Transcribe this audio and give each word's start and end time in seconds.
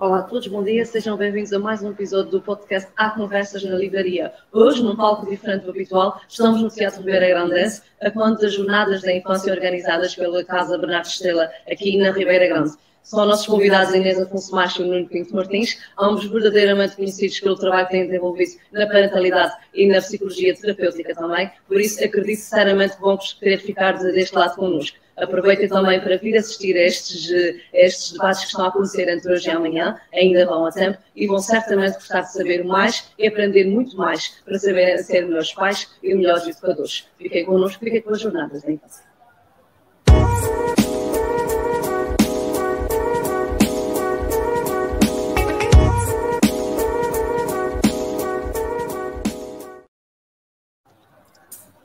Olá 0.00 0.18
a 0.18 0.22
todos, 0.24 0.48
bom 0.48 0.60
dia, 0.64 0.84
sejam 0.84 1.16
bem-vindos 1.16 1.52
a 1.52 1.58
mais 1.60 1.80
um 1.80 1.92
episódio 1.92 2.28
do 2.28 2.42
podcast 2.42 2.90
Há 2.96 3.10
Conversas 3.10 3.62
na 3.62 3.76
Livraria. 3.76 4.32
Hoje, 4.52 4.82
num 4.82 4.96
palco 4.96 5.24
diferente 5.24 5.62
do 5.62 5.70
habitual, 5.70 6.20
estamos 6.28 6.60
no 6.60 6.68
Teatro 6.68 6.98
Ribeira 6.98 7.28
Grandense, 7.28 7.80
a 8.02 8.10
quando 8.10 8.40
das 8.40 8.54
jornadas 8.54 9.02
da 9.02 9.12
infância 9.12 9.52
organizadas 9.52 10.16
pela 10.16 10.44
Casa 10.44 10.76
Bernardo 10.76 11.06
Estrela, 11.06 11.48
aqui 11.70 11.96
na 11.96 12.10
Ribeira 12.10 12.48
Grande. 12.48 12.72
São 13.04 13.24
nossos 13.24 13.46
convidados 13.46 13.94
Inês 13.94 14.20
Afonso 14.20 14.52
Macho 14.52 14.82
e 14.82 14.84
Nuno 14.84 15.06
Pinto 15.06 15.32
Martins, 15.36 15.78
ambos 15.96 16.26
verdadeiramente 16.26 16.96
conhecidos 16.96 17.38
pelo 17.38 17.54
trabalho 17.54 17.86
que 17.86 17.92
têm 17.92 18.06
desenvolvido 18.06 18.50
na 18.72 18.88
parentalidade 18.88 19.54
e 19.72 19.86
na 19.86 20.00
psicologia 20.00 20.56
terapêutica 20.56 21.14
também, 21.14 21.48
por 21.68 21.80
isso 21.80 22.02
acredito 22.02 22.40
sinceramente 22.40 22.96
que 22.96 23.00
vão 23.00 23.16
querer 23.38 23.58
ficar 23.58 23.92
deste 23.92 24.34
lado 24.34 24.56
connosco. 24.56 25.03
Aproveitem 25.16 25.68
também 25.68 26.00
para 26.00 26.16
vir 26.16 26.36
assistir 26.36 26.76
a 26.76 26.82
estes, 26.82 27.30
a 27.72 27.78
estes 27.78 28.12
debates 28.12 28.40
que 28.40 28.46
estão 28.48 28.64
a 28.64 28.68
acontecer 28.68 29.08
entre 29.08 29.32
hoje 29.32 29.48
e 29.48 29.50
amanhã, 29.52 29.96
ainda 30.12 30.44
vão 30.44 30.66
a 30.66 30.72
tempo, 30.72 30.98
e 31.14 31.26
vão 31.26 31.38
certamente 31.38 31.94
gostar 31.94 32.22
de 32.22 32.32
saber 32.32 32.64
mais 32.64 33.12
e 33.16 33.26
aprender 33.28 33.64
muito 33.64 33.96
mais 33.96 34.42
para 34.44 34.58
saberem 34.58 34.98
ser 34.98 35.24
melhores 35.26 35.52
pais 35.52 35.88
e 36.02 36.14
melhores 36.14 36.46
educadores. 36.48 37.06
Fiquem 37.16 37.44
connosco, 37.44 37.84
fiquem 37.84 38.02
com 38.02 38.10
as 38.10 38.20
jornadas 38.20 38.62
da 38.62 38.72
infância. 38.72 39.04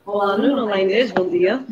Olá, 0.04 0.36
Nuno. 0.36 0.64
Olá, 0.64 0.80
Inês. 0.80 1.12
Bom 1.12 1.28
dia. 1.28 1.64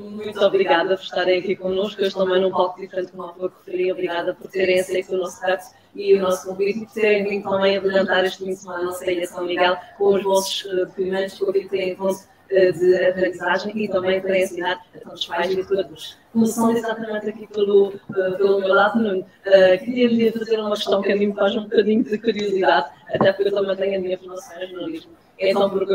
Muito 0.00 0.40
obrigada 0.40 0.96
por 0.96 1.02
estarem 1.02 1.40
aqui 1.40 1.54
connosco. 1.54 2.00
Hoje 2.00 2.14
também 2.14 2.40
num 2.40 2.50
palco 2.50 2.80
diferente, 2.80 3.12
como 3.12 3.24
há 3.24 3.32
pouco 3.32 3.54
referi. 3.58 3.92
Obrigada 3.92 4.34
por 4.34 4.50
terem 4.50 4.80
aceito 4.80 5.14
o 5.14 5.18
nosso 5.18 5.40
trato 5.40 5.64
e 5.94 6.14
o 6.14 6.22
nosso 6.22 6.46
convite 6.46 6.78
e 6.78 6.86
por 6.86 6.94
terem 6.94 7.24
vindo 7.24 7.50
também 7.50 7.76
a 7.76 7.80
brilhantar 7.80 8.24
este 8.24 8.44
fim 8.44 8.50
de 8.50 8.56
semana 8.56 8.80
a 8.80 8.84
nossa 8.84 9.10
Ilha 9.10 9.26
São 9.26 9.44
Miguel 9.44 9.76
com 9.98 10.14
os 10.14 10.22
vossos 10.22 10.64
uh, 10.64 10.86
depoimentos 10.86 11.38
com 11.38 11.50
aquilo 11.50 11.64
que 11.64 11.70
têm 11.70 11.90
em 11.90 11.96
conta 11.96 12.20
uh, 12.20 12.72
de 12.72 13.04
aprendizagem 13.04 13.72
e 13.76 13.88
também 13.88 14.20
para 14.20 14.38
ensinar 14.38 14.80
a 14.94 14.98
todos 15.00 15.20
os 15.20 15.26
pais 15.26 15.50
e 15.50 15.60
educadores. 15.60 16.16
Começando 16.32 16.76
exatamente 16.76 17.28
aqui 17.28 17.46
pelo, 17.48 17.88
uh, 17.88 18.36
pelo 18.36 18.60
meu 18.60 18.68
lado, 18.68 19.00
Nuno, 19.00 19.20
uh, 19.20 19.84
queria-lhe 19.84 20.32
fazer 20.32 20.60
uma 20.60 20.76
questão 20.76 21.02
que 21.02 21.12
a 21.12 21.16
mim 21.16 21.26
me 21.26 21.34
faz 21.34 21.56
um 21.56 21.64
bocadinho 21.64 22.04
de 22.04 22.16
curiosidade, 22.18 22.88
até 23.12 23.32
porque 23.32 23.48
eu 23.48 23.54
também 23.54 23.76
tenho 23.76 23.98
a 23.98 24.00
minha 24.00 24.18
formação 24.18 24.62
em 24.62 24.68
jornalismo. 24.68 25.12
Então, 25.38 25.68
por 25.70 25.86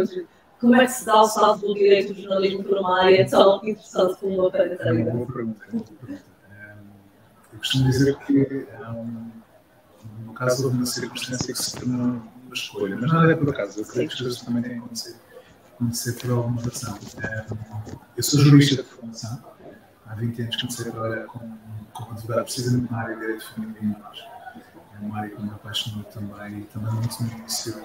como 0.66 0.76
é 0.78 0.86
que 0.86 0.92
se 0.92 1.06
dá 1.06 1.22
o 1.22 1.28
salto 1.28 1.68
do 1.68 1.76
direito 1.76 2.12
do 2.12 2.22
jornalismo 2.22 2.64
para 2.64 2.80
uma 2.80 3.04
área 3.04 3.30
tão 3.30 3.58
interessante 3.58 4.20
como 4.20 4.48
a 4.48 4.52
parentalidade? 4.52 5.10
É 5.10 5.14
uma 5.14 5.26
boa 5.26 5.32
pergunta. 5.32 5.64
Eu 7.54 7.60
costumo 7.60 7.86
dizer 7.86 8.18
que, 8.26 8.68
no 10.26 10.34
caso, 10.34 10.66
houve 10.66 10.78
uma 10.78 10.86
circunstância 10.88 11.54
que 11.54 11.64
se 11.64 11.78
tornou 11.78 12.20
uma 12.46 12.54
escolha, 12.54 12.98
mas 13.00 13.12
nada 13.12 13.32
é 13.32 13.36
por 13.36 13.50
acaso. 13.52 13.80
Eu 13.80 13.86
creio 13.86 14.08
que 14.08 14.16
as 14.16 14.22
coisas 14.22 14.42
também 14.42 14.64
têm 14.64 14.80
acontecido 14.80 15.20
acontecer 15.76 16.14
por 16.14 16.32
alguma 16.32 16.62
razão. 16.64 16.98
Eu 18.18 18.24
sou 18.24 18.40
jurista 18.40 18.82
de 18.82 18.90
formação. 18.90 19.44
Há 20.08 20.16
20 20.16 20.42
anos 20.42 20.56
comecei 20.56 20.88
a 20.88 20.92
trabalhar 20.92 21.26
como, 21.26 21.60
como 21.94 22.12
advogado, 22.12 22.44
precisamente 22.44 22.92
na 22.92 22.98
área 22.98 23.14
de 23.14 23.22
direito 23.22 23.40
de 23.40 23.54
família 23.54 23.80
e 23.82 23.86
menores. 23.86 24.20
É 24.96 25.06
uma 25.06 25.18
área 25.20 25.30
que 25.30 25.42
me 25.44 25.50
apaixonou 25.50 26.04
também, 26.06 26.64
também 26.74 26.92
muito 26.92 27.24
no 27.24 27.32
início, 27.38 27.76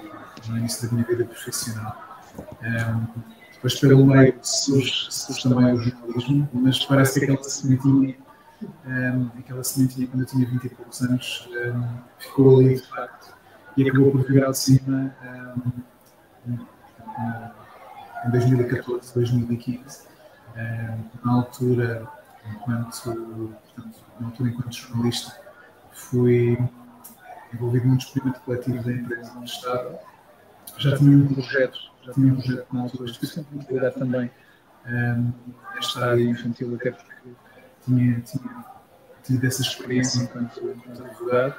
no 0.47 0.57
início 0.57 0.87
da 0.87 0.93
minha 0.95 1.05
vida 1.05 1.25
profissional. 1.25 2.10
Um, 2.37 3.21
depois, 3.53 3.79
pelo 3.79 4.05
meio, 4.05 4.35
surge, 4.41 5.07
surge 5.11 5.43
também 5.43 5.73
o 5.73 5.77
jornalismo, 5.77 6.49
mas 6.53 6.83
parece 6.85 7.19
que 7.19 7.25
aquela 7.25 7.43
sementinha, 7.43 8.15
um, 8.85 9.29
aquela 9.37 9.63
sementinha 9.63 10.07
quando 10.07 10.21
eu 10.21 10.27
tinha 10.27 10.47
20 10.47 10.63
e 10.63 10.69
poucos 10.69 11.01
anos, 11.01 11.49
um, 11.51 11.97
ficou 12.17 12.59
ali 12.59 12.75
de 12.75 12.87
facto 12.87 13.33
e 13.77 13.87
acabou 13.87 14.11
por 14.11 14.23
virar 14.25 14.51
de 14.51 14.57
cima 14.57 15.15
em 18.25 18.31
2014, 18.31 19.13
2015. 19.13 20.07
na 21.23 21.31
altura, 21.31 22.07
enquanto, 22.51 23.03
portanto, 23.03 23.99
na 24.19 24.27
altura, 24.27 24.49
enquanto 24.49 24.73
jornalista, 24.73 25.39
fui 25.91 26.57
envolvido 27.53 27.87
num 27.87 27.97
experimento 27.97 28.39
coletivo 28.41 28.83
da 28.83 28.91
empresa 28.91 29.31
onde 29.37 29.49
estava. 29.49 29.99
Já 30.77 30.97
tinha 30.97 31.17
um 31.17 31.33
projeto 31.33 31.91
já 32.03 32.13
tinha 32.13 32.33
um 32.33 32.35
projeto 32.35 32.67
na 32.73 32.81
altura, 32.81 33.11
estive 33.11 33.31
sempre 33.31 33.55
muito 33.55 33.73
ligado 33.73 33.93
também 33.93 34.31
um, 34.87 35.31
nesta 35.75 36.05
área 36.05 36.23
infantil, 36.23 36.75
até 36.75 36.91
porque 36.91 37.29
tinha, 37.85 38.19
tinha 38.21 38.65
tido 39.23 39.45
essa 39.45 39.61
experiência 39.61 40.23
enquanto, 40.23 40.59
enquanto 40.67 41.03
advogado. 41.03 41.55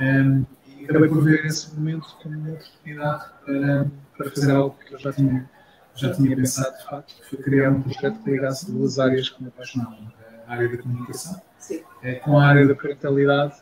Um, 0.00 0.46
e 0.66 0.84
acabei 0.84 1.08
por 1.08 1.22
ver 1.22 1.44
esse 1.44 1.74
momento 1.74 2.16
como 2.22 2.38
uma 2.38 2.52
oportunidade 2.52 3.24
para, 3.44 3.86
para 4.16 4.30
fazer 4.30 4.52
algo 4.52 4.76
que 4.78 4.94
eu 4.94 4.98
já 4.98 5.12
tinha, 5.12 5.50
já 5.94 6.12
tinha 6.14 6.36
pensado, 6.36 6.78
de 6.78 6.84
facto, 6.84 7.14
que 7.16 7.30
foi 7.30 7.38
criar 7.42 7.70
um 7.70 7.82
projeto 7.82 8.22
que 8.22 8.30
ligasse 8.30 8.70
duas 8.70 8.98
áreas 8.98 9.28
que 9.28 9.42
me 9.42 9.48
apaixonavam, 9.48 10.12
a 10.46 10.52
área 10.52 10.68
da 10.68 10.78
comunicação 10.78 11.40
Sim. 11.58 11.82
É, 12.02 12.14
com 12.14 12.38
a 12.38 12.46
área 12.46 12.66
da 12.66 12.74
parentalidade 12.74 13.56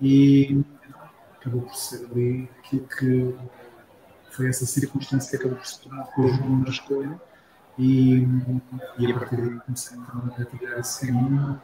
e 0.00 0.62
acabou 1.40 1.62
por 1.62 1.74
ser 1.74 2.06
ali 2.06 2.48
aquilo 2.58 2.86
que 2.86 3.34
foi 4.34 4.48
essa 4.48 4.66
circunstância 4.66 5.30
que 5.30 5.36
acabou 5.36 5.58
por 5.58 5.66
se 5.66 5.80
tornar 5.80 6.04
depois 6.04 6.38
uma 6.40 6.68
escolha 6.68 7.20
e, 7.78 8.26
e 8.98 9.12
a 9.12 9.18
partir 9.18 9.36
daí 9.36 9.60
comecei 9.60 9.98
então 9.98 10.32
a 10.38 10.44
tirar 10.44 10.78
esse 10.80 11.06
caminho 11.06 11.60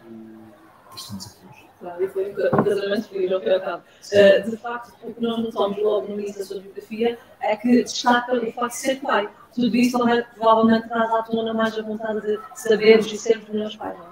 e 0.93 0.97
estamos 0.97 1.27
aqui 1.27 1.47
hoje. 1.49 1.71
Claro, 1.81 2.05
e 2.05 2.09
foi 2.09 2.31
um 2.31 2.65
casamento 2.65 3.09
feliz, 3.09 3.33
ao 3.33 3.41
fim. 3.41 3.49
Uh, 3.49 4.51
de 4.51 4.57
facto, 4.59 4.93
o 5.03 5.15
que 5.15 5.23
nós 5.23 5.39
notamos 5.39 5.79
logo 5.79 6.09
no 6.09 6.21
início 6.21 6.41
da 6.41 6.45
sua 6.45 6.61
biografia 6.61 7.19
é 7.41 7.57
que 7.57 7.83
destaca 7.83 8.35
o 8.35 8.53
facto 8.53 8.75
de 8.75 8.77
ser 8.77 9.01
pai. 9.01 9.31
Tudo 9.55 9.75
isso 9.77 9.99
também 9.99 10.23
provavelmente 10.37 10.89
traz 10.89 11.11
à 11.11 11.23
tona 11.23 11.55
mais 11.55 11.77
a 11.79 11.83
vontade 11.83 12.21
de 12.21 12.39
sabermos 12.55 13.11
e 13.11 13.17
sermos 13.17 13.49
melhores 13.49 13.77
pais, 13.77 13.99
não 13.99 14.05
é? 14.05 14.11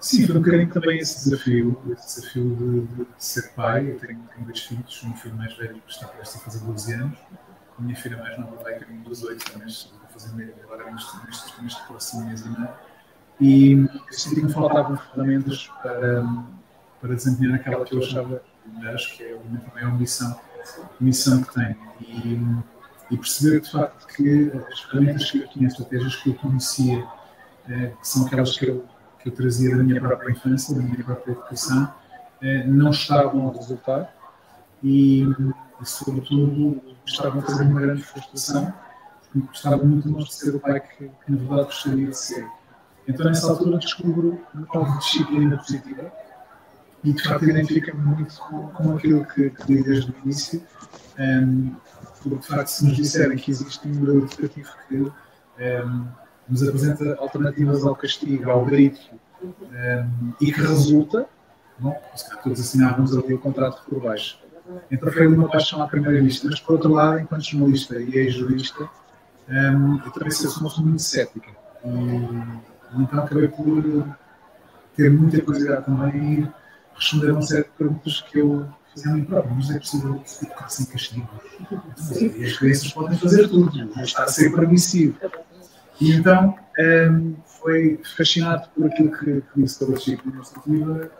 Sim, 0.00 0.26
foi 0.26 0.36
um 0.36 0.40
bocadinho 0.40 0.72
também 0.72 0.98
esse 0.98 1.28
desafio, 1.28 1.80
esse 1.92 2.20
desafio 2.20 2.56
de, 2.56 2.80
de, 2.80 3.04
de 3.04 3.06
ser 3.18 3.52
pai. 3.52 3.90
Eu 3.90 3.98
tenho, 4.00 4.18
tenho 4.34 4.46
dois 4.46 4.60
filhos, 4.60 5.04
um 5.04 5.14
filho 5.14 5.36
mais 5.36 5.54
velho 5.56 5.80
que 5.86 5.92
está 5.92 6.08
prestes 6.08 6.40
a 6.40 6.44
fazer 6.44 6.58
12 6.64 6.94
anos 6.94 7.18
minha 7.82 7.96
filha 7.96 8.16
mais 8.16 8.38
nova 8.38 8.56
vai 8.62 8.78
caminho 8.78 9.02
dos 9.04 9.22
oito, 9.24 9.44
mas 9.58 9.92
vou 10.00 10.10
fazer 10.10 10.34
meio 10.34 10.54
agora 10.62 10.90
neste, 10.90 11.82
próximo 11.86 12.26
mês 12.26 12.40
e 12.42 12.48
meio. 12.48 12.68
E 13.40 13.88
senti 14.10 14.36
que 14.36 14.46
me 14.46 14.52
faltavam 14.52 14.96
ferramentas 14.96 15.68
para, 15.82 16.24
para 17.00 17.14
desempenhar 17.14 17.56
aquela 17.56 17.84
que 17.84 17.94
eu 17.94 17.98
achava, 17.98 18.42
acho 18.94 19.16
que 19.16 19.24
é 19.24 19.34
a 19.34 19.38
minha 19.38 19.62
maior 19.74 19.98
missão, 19.98 20.38
missão 21.00 21.42
que 21.42 21.54
tenho. 21.54 21.76
E, 22.00 22.40
e 23.10 23.16
perceber 23.16 23.60
de 23.60 23.70
facto 23.70 24.06
que 24.06 24.52
as 24.70 24.80
ferramentas 24.80 25.30
que 25.30 25.38
eu 25.38 25.48
tinha, 25.48 25.66
as 25.66 25.72
estratégias 25.72 26.16
que 26.16 26.30
eu 26.30 26.34
conhecia, 26.34 27.06
eh, 27.68 27.92
que 28.00 28.08
são 28.08 28.26
aquelas 28.26 28.56
que 28.56 28.66
eu, 28.66 28.84
que 29.18 29.28
eu 29.28 29.34
trazia 29.34 29.76
da 29.76 29.82
minha 29.82 30.00
própria 30.00 30.30
infância, 30.30 30.74
da 30.74 30.82
minha 30.82 31.02
própria 31.04 31.32
educação, 31.32 31.92
eh, 32.40 32.64
não 32.64 32.90
estavam 32.90 33.48
a 33.48 33.52
resultar. 33.52 34.21
E, 34.82 35.22
e 35.22 35.86
sobretudo, 35.86 36.80
estavam 37.06 37.40
a 37.40 37.42
fazer 37.42 37.64
uma 37.64 37.80
grande 37.80 38.02
frustração, 38.02 38.72
porque 39.32 39.46
gostava 39.46 39.82
muito 39.82 40.10
mais 40.10 40.26
de 40.26 40.34
ser 40.34 40.54
o 40.54 40.60
pai 40.60 40.80
que, 40.80 41.08
que 41.08 41.32
na 41.32 41.38
verdade 41.38 41.64
gostaria 41.64 42.06
de 42.08 42.16
ser. 42.16 42.46
Então, 43.08 43.26
nessa 43.26 43.50
altura, 43.50 43.78
descubro 43.78 44.40
uma 44.54 44.66
tal 44.66 44.98
disciplina 44.98 45.56
positiva 45.56 46.12
e, 47.02 47.12
de 47.12 47.22
facto, 47.22 47.44
identifica-me 47.44 48.00
muito 48.00 48.34
com, 48.38 48.68
com 48.68 48.96
aquilo 48.96 49.24
que, 49.24 49.50
que 49.50 49.72
li 49.72 49.82
desde 49.82 50.12
o 50.12 50.14
início. 50.24 50.62
Um, 51.18 51.74
porque, 52.22 52.38
de 52.38 52.46
facto, 52.46 52.68
se 52.68 52.86
nos 52.86 52.96
disserem 52.96 53.36
que 53.36 53.50
existe 53.50 53.88
um 53.88 53.94
modelo 53.94 54.24
educativo 54.24 54.70
que 54.88 54.96
um, 54.96 56.06
nos 56.48 56.62
apresenta 56.62 57.16
alternativas 57.18 57.84
ao 57.84 57.96
castigo, 57.96 58.48
ao 58.50 58.64
grito, 58.64 59.00
um, 59.42 60.32
e 60.40 60.52
que 60.52 60.60
resulta, 60.60 61.26
bom, 61.80 62.00
se 62.14 62.28
calhar 62.28 62.42
todos 62.44 62.60
assinávamos 62.60 63.16
ali 63.16 63.34
o 63.34 63.38
contrato 63.38 63.82
por 63.88 64.00
baixo. 64.00 64.38
Então 64.90 65.10
foi 65.12 65.26
uma 65.26 65.48
paixão 65.48 65.82
à 65.82 65.88
primeira 65.88 66.22
vista. 66.22 66.46
Mas, 66.48 66.60
por 66.60 66.74
outro 66.74 66.92
lado, 66.92 67.20
enquanto 67.20 67.42
jornalista 67.42 68.00
e 68.00 68.16
ex-jurista, 68.16 68.88
um, 69.48 70.00
eu 70.04 70.10
também 70.12 70.30
sou 70.30 70.50
uma 70.50 70.68
pessoa 70.68 70.86
muito 70.86 71.02
cética. 71.02 71.50
E, 71.84 73.00
então 73.00 73.20
acabei 73.20 73.48
por 73.48 74.16
ter 74.96 75.10
muita 75.10 75.40
curiosidade 75.40 75.84
também 75.86 76.40
e 76.40 76.48
responder 76.94 77.30
a 77.30 77.32
uma 77.32 77.42
série 77.42 77.64
de 77.64 77.70
perguntas 77.70 78.20
que 78.20 78.38
eu 78.38 78.68
fazia 78.94 79.10
a 79.10 79.14
mim 79.14 79.24
próprio. 79.24 79.54
Mas 79.54 79.70
é 79.70 79.78
possível 79.78 80.22
educar 80.42 80.68
sem 80.68 80.86
castigo. 80.86 81.28
E 82.38 82.44
as 82.44 82.56
crianças 82.56 82.92
podem 82.92 83.18
fazer 83.18 83.48
tudo, 83.48 83.90
mas 83.96 84.08
está 84.08 84.24
a 84.24 84.28
ser 84.28 84.52
permissivo. 84.54 85.16
E 86.00 86.12
então 86.12 86.56
um, 86.78 87.36
foi 87.44 88.00
fascinado 88.16 88.68
por 88.70 88.86
aquilo 88.86 89.10
que, 89.12 89.40
que 89.40 89.60
disse 89.60 89.78
sobre 89.78 89.94
a 89.94 89.98
disciplina 89.98 90.40
administrativa. 90.40 91.10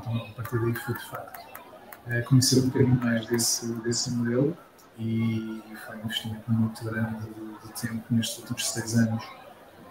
Então, 0.00 0.16
a 0.16 0.30
partir 0.34 0.58
daí 0.60 0.74
foi 0.74 0.94
de 0.94 1.10
facto 1.10 1.45
conhecer 2.26 2.60
um 2.60 2.66
bocadinho 2.66 3.00
mais 3.00 3.26
desse, 3.26 3.72
desse 3.80 4.10
modelo 4.10 4.56
e 4.98 5.62
foi 5.84 5.96
um 5.96 6.00
investimento 6.00 6.52
muito 6.52 6.84
grande 6.84 7.24
de, 7.24 7.66
de 7.66 7.80
tempo 7.80 8.02
nestes 8.10 8.38
últimos 8.38 8.70
seis 8.70 8.96
anos 8.96 9.24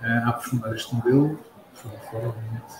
a 0.02 0.30
aprofundar 0.30 0.74
este 0.74 0.96
modelo, 0.96 1.40
fora 1.74 1.98
fora, 2.10 2.28
obviamente, 2.30 2.74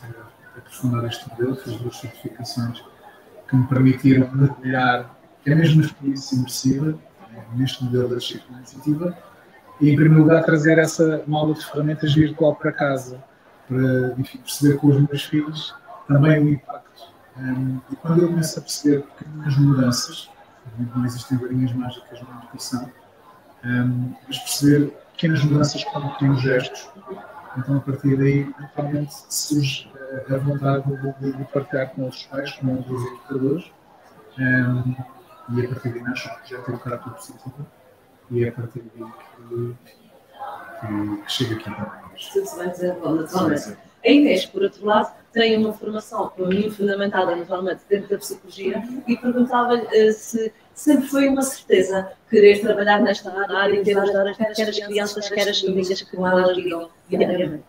a 0.56 0.58
aprofundar 0.58 1.06
este 1.06 1.30
modelo, 1.30 1.56
fiz 1.56 1.76
duas 1.78 1.98
certificações 1.98 2.84
que 3.48 3.56
me 3.56 3.68
permitiram 3.68 4.30
mergulhar, 4.34 5.16
que 5.44 5.52
é 5.52 5.56
mesmo 5.56 5.76
uma 5.76 5.86
experiência 5.86 6.36
imersiva, 6.36 6.98
neste 7.54 7.84
modelo 7.84 8.10
da 8.10 8.20
Chico 8.20 8.52
Iniciativa, 8.54 9.18
e, 9.80 9.90
em 9.90 9.96
primeiro 9.96 10.24
lugar, 10.24 10.44
trazer 10.44 10.78
essa 10.78 11.24
mala 11.28 11.54
de 11.54 11.66
ferramentas 11.66 12.14
virtual 12.14 12.56
para 12.56 12.72
casa, 12.72 13.22
para 13.68 14.14
enfim, 14.18 14.38
perceber 14.40 14.78
com 14.78 14.88
os 14.88 15.02
meus 15.02 15.24
filhos 15.24 15.76
também 16.08 16.40
o 16.40 16.50
impacto. 16.50 16.85
Um, 17.38 17.82
e 17.92 17.96
quando 17.98 18.22
eu 18.22 18.30
começo 18.30 18.60
a 18.60 18.62
perceber 18.62 19.04
pequenas 19.18 19.58
mudanças, 19.58 20.30
não 20.96 21.06
existem 21.06 21.38
varinhas 21.38 21.74
mágicas 21.74 22.22
na 22.22 22.38
educação, 22.38 22.92
um, 23.66 24.14
mas 24.28 24.40
perceber 24.40 24.98
pequenas 25.12 25.44
mudanças 25.44 25.84
com 25.84 26.10
pequenos 26.10 26.42
gestos, 26.42 26.90
então 27.58 27.78
a 27.78 27.82
partir 27.82 28.16
daí, 28.18 28.54
naturalmente, 28.60 29.14
surge 29.30 29.92
a 30.30 30.38
vontade 30.38 30.86
de, 31.20 31.32
de, 31.34 31.44
partilhar 31.46 31.90
com 31.90 32.04
outros 32.04 32.24
pais, 32.24 32.52
com 32.54 32.68
outros 32.76 33.04
educadores, 33.06 33.72
um, 34.40 34.96
e 35.50 35.66
a 35.66 35.70
partir 35.70 35.90
daí 35.90 36.04
nasce 36.04 36.28
o 36.28 36.36
projeto 36.36 36.70
Educar 36.70 36.98
Positivo, 36.98 37.68
e 38.32 38.44
é 38.46 38.50
a 38.50 38.52
partir 38.54 38.84
daí 38.96 39.12
que, 39.12 39.76
que, 40.80 41.22
que 41.22 41.32
chega 41.32 41.56
aqui 41.56 41.64
também. 41.66 42.06
Tudo 42.32 42.46
se 42.46 42.56
vai 42.56 42.70
desenvolvendo, 42.70 43.78
A 44.06 44.10
Inês, 44.10 44.46
por 44.46 44.62
outro 44.62 44.86
lado, 44.86 45.12
tem 45.34 45.58
uma 45.58 45.74
formação, 45.74 46.30
para 46.30 46.48
mim, 46.48 46.70
fundamentada 46.70 47.36
naturalmente 47.36 47.82
dentro 47.90 48.10
da 48.10 48.18
psicologia 48.18 48.84
e 49.08 49.18
perguntava-lhe 49.18 49.82
uh, 49.82 50.14
se 50.14 50.54
sempre 50.74 51.08
foi 51.08 51.28
uma 51.28 51.42
certeza 51.42 52.12
querer 52.30 52.62
trabalhar 52.62 53.02
nesta 53.02 53.32
área 53.32 53.80
e 53.80 53.84
ter 53.84 53.98
ajudar 53.98 54.36
quer 54.36 54.70
as 54.70 54.80
crianças, 54.80 55.30
quer 55.30 55.50
as 55.50 55.60
famílias 55.60 56.02
que 56.02 56.16
com 56.16 56.28
elas 56.28 56.56
lidam 56.56 56.90
diariamente. 57.10 57.64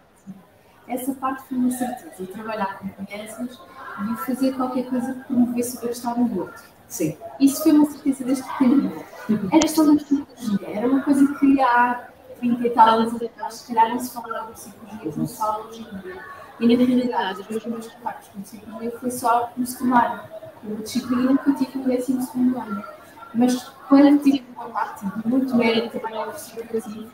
Essa 0.87 1.15
parte 1.15 1.49
foi 1.49 1.59
uma 1.59 1.71
certeza, 1.71 2.27
trabalhar 2.33 2.79
com 2.79 3.05
crianças 3.05 3.59
e 3.99 4.27
fazer 4.27 4.53
qualquer 4.55 4.87
coisa 4.87 5.15
que 5.15 5.25
promovesse 5.25 5.79
o 5.79 5.81
bem-estar 5.81 6.21
no 6.21 6.41
outro. 6.41 6.63
Sim. 6.87 7.17
Isso 7.41 7.63
foi 7.63 7.73
uma 7.73 7.91
certeza 7.91 8.25
desde 8.25 8.45
pequenino. 8.45 9.05
Era 9.53 9.69
só 9.69 9.85
da 9.85 9.95
psicologia, 9.97 10.69
era 10.69 10.87
uma 10.87 11.03
coisa 11.03 11.35
que 11.39 11.61
há 11.61 12.09
30 12.39 12.67
e 12.67 12.71
tal 12.71 12.89
anos 13.01 13.23
atrás, 13.23 13.55
se 13.55 13.75
calhar 13.75 13.91
não 13.91 13.99
se 13.99 14.13
falava 14.13 14.47
de 14.47 14.53
psicologia 14.53 15.13
como 15.13 15.27
se 15.27 15.37
fala 15.39 15.67
hoje 15.67 15.81
em 15.81 15.99
dia. 15.99 16.25
E 16.59 16.77
na 16.77 16.85
realidade, 16.85 17.41
os 17.41 17.49
meus 17.49 17.63
primeiros 17.63 17.93
contactos 17.93 18.29
com 18.29 18.43
psicologia 18.43 18.99
foi 18.99 19.11
só 19.11 19.53
no 19.57 19.67
secundário, 19.67 20.21
uma 20.63 20.77
disciplina 20.83 21.39
que 21.39 21.51
eu 21.51 21.57
tive 21.57 21.79
no 21.79 21.85
12 21.85 22.13
ano. 22.13 22.85
Mas 23.35 23.65
quando 23.89 24.23
tive 24.23 24.45
um 24.51 24.55
contacto 24.55 25.29
muito 25.29 25.55
mérito 25.55 25.99
também 25.99 26.17
ao 26.17 26.33
psicologia, 26.33 27.09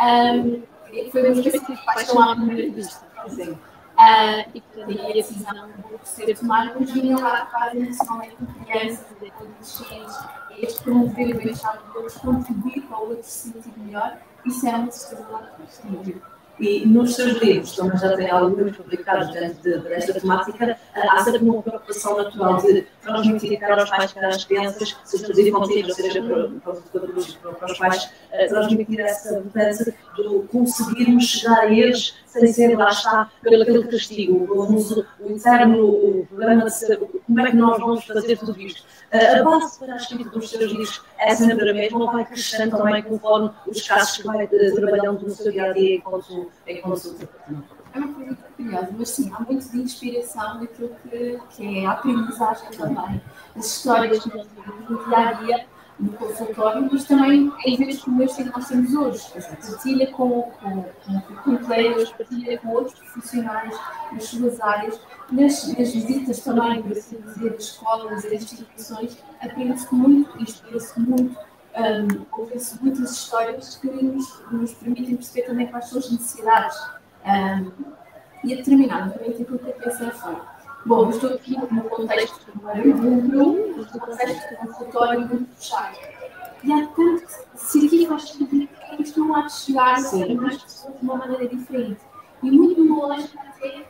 um, 0.00 0.62
foi 1.10 1.22
uma 1.22 1.40
espécie 1.40 1.66
de 1.66 1.84
paixão 1.84 2.22
à 2.22 2.36
primeira 2.36 2.72
vista. 2.72 3.06
Uh, 3.92 4.50
e 4.54 4.60
portanto, 4.60 5.00
a 5.06 5.12
decisão 5.12 5.68
de 6.02 6.08
ser 6.08 6.38
tomada, 6.38 6.74
mas 6.78 6.90
vinha 6.90 7.18
lá 7.18 7.70
emocionalmente 7.74 8.36
com 8.36 8.64
crianças, 8.64 9.06
adolescentes, 9.20 10.18
este 10.58 10.82
promover 10.82 11.34
o 11.34 11.38
bem-estar 11.38 11.78
de 11.78 11.96
outros, 11.96 12.16
contribuir 12.16 12.82
para 12.82 12.98
o 12.98 13.08
outro 13.10 13.22
se 13.22 13.50
sentir 13.50 13.72
melhor, 13.78 14.18
isso 14.44 14.66
é 14.66 14.90
certeza 14.90 15.26
lá 15.30 15.52
e 16.62 16.86
nos 16.86 17.16
seus 17.16 17.42
livros, 17.42 17.74
também 17.74 17.98
já 17.98 18.16
tem 18.16 18.30
alguns 18.30 18.76
publicados 18.76 19.32
dentro 19.32 19.62
de, 19.62 19.78
desta 19.88 20.20
temática, 20.20 20.78
há 20.94 21.24
sempre 21.24 21.42
uma 21.42 21.60
preocupação 21.60 22.16
natural 22.16 22.58
de 22.58 22.86
transmitir 23.02 23.58
para 23.58 23.82
os 23.82 23.90
pais, 23.90 24.12
para 24.12 24.28
as 24.28 24.44
crianças, 24.44 24.96
seja 25.02 25.24
para 25.24 25.32
os 25.32 25.38
educadores, 25.38 27.34
para 27.34 27.72
os 27.72 27.78
pais, 27.78 28.04
uh, 28.04 28.48
transmitir 28.48 29.00
essa 29.00 29.40
mudança 29.40 29.92
de 30.14 30.42
conseguirmos 30.52 31.24
chegar 31.24 31.60
a 31.60 31.72
eles 31.72 32.14
sem 32.32 32.52
ser, 32.52 32.76
lá 32.76 32.88
está, 32.88 33.30
pelo 33.42 33.62
aquele 33.62 33.84
castigo, 33.84 34.34
o, 34.54 34.66
o 35.20 35.32
interno, 35.32 35.86
o 35.86 36.26
problema 36.26 36.64
de 36.64 36.74
saber 36.74 36.96
como 37.26 37.40
é 37.40 37.50
que 37.50 37.56
nós 37.56 37.78
vamos 37.78 38.04
fazer 38.06 38.38
tudo 38.38 38.58
isto. 38.60 38.84
A 39.12 39.42
base 39.42 39.78
para 39.78 39.92
a 39.92 39.96
escrita 39.96 40.30
dos 40.30 40.48
seus 40.48 40.70
livros 40.72 41.02
é 41.18 41.34
sempre 41.34 41.70
a 41.70 41.74
mesma, 41.74 42.10
vai 42.10 42.24
crescendo 42.24 42.78
também 42.78 43.02
conforme 43.02 43.50
os 43.66 43.82
casos 43.86 44.16
que 44.16 44.26
vai 44.26 44.46
uh, 44.46 44.74
trabalhando 44.74 45.22
no 45.22 45.30
seu 45.30 45.52
dia 45.52 45.70
a 45.70 45.72
dia 45.72 45.96
enquanto, 45.96 46.50
enquanto 46.66 47.16
é 47.94 47.98
uma 47.98 48.14
coisa 48.14 48.38
curiosa, 48.56 48.88
mas 48.96 49.08
sim, 49.10 49.30
há 49.34 49.40
muito 49.40 49.70
de 49.70 49.82
inspiração 49.82 50.60
naquilo 50.60 50.96
que, 51.02 51.38
que 51.50 51.78
é 51.78 51.86
a 51.86 51.92
aprendizagem 51.92 52.70
também. 52.70 53.22
As 53.54 53.66
histórias 53.66 54.24
no 54.24 55.04
dia 55.04 55.18
a 55.18 55.32
dia, 55.32 55.66
no 56.02 56.12
consultório, 56.14 56.88
mas 56.90 57.04
também 57.04 57.52
em 57.64 57.76
vezes 57.76 58.02
como 58.02 58.22
este 58.22 58.42
que 58.42 58.50
nós 58.50 58.68
temos 58.68 58.92
hoje. 58.92 59.32
Partilha 59.32 60.10
com, 60.10 60.42
com, 60.42 60.82
com, 60.82 61.20
com 61.44 61.58
colegas, 61.58 62.10
partilha 62.10 62.58
com 62.58 62.68
outros 62.70 62.98
profissionais 62.98 63.74
nas 64.12 64.24
suas 64.24 64.60
áreas, 64.60 65.00
nas, 65.30 65.78
nas 65.78 65.92
visitas 65.92 66.40
também, 66.40 66.82
por 66.82 66.92
assim 66.92 67.20
dizer, 67.20 67.56
de 67.56 67.62
escolas 67.62 68.24
e 68.24 68.34
instituições, 68.34 69.16
aprende-se 69.40 69.94
muito, 69.94 70.42
inspira-se 70.42 71.00
muito. 71.00 71.38
Um, 71.74 72.26
Ouve-se 72.32 72.82
muitas 72.82 73.12
histórias 73.12 73.76
que 73.76 73.86
nos, 73.86 74.42
nos 74.50 74.74
permitem 74.74 75.16
perceber 75.16 75.46
também 75.46 75.66
quais 75.68 75.86
são 75.86 76.00
as 76.00 76.10
necessidades 76.10 76.76
um, 77.24 77.72
e 78.44 78.52
a 78.52 78.56
determinar 78.56 79.06
exatamente 79.06 79.42
aquilo 79.42 79.58
que 79.58 79.70
a 79.70 79.92
é 79.92 80.10
feita. 80.10 80.51
Bom, 80.84 81.10
estou 81.10 81.34
aqui 81.34 81.56
no 81.70 81.82
contexto 81.84 82.44
do 82.50 82.60
número 82.60 83.76
no 83.76 84.00
contexto 84.00 84.50
do 84.50 84.56
consultório 84.56 85.28
muito 85.28 85.54
fechado. 85.56 85.96
E 86.64 86.72
há 86.72 86.86
tanto 86.88 87.24
se 87.54 87.86
aqui 87.86 88.06
faz 88.06 88.30
sentido, 88.30 88.68
que 88.68 89.02
isto 89.02 89.20
não 89.20 89.36
há 89.36 89.42
de 89.42 89.52
chegar 89.52 89.94
a 89.94 90.34
mais 90.34 90.62
pessoas 90.62 90.98
de 90.98 91.04
uma 91.04 91.16
maneira 91.16 91.48
diferente. 91.48 92.00
E 92.42 92.50
muito 92.50 92.84
numa 92.84 93.06
lógica 93.06 93.40
até, 93.40 93.86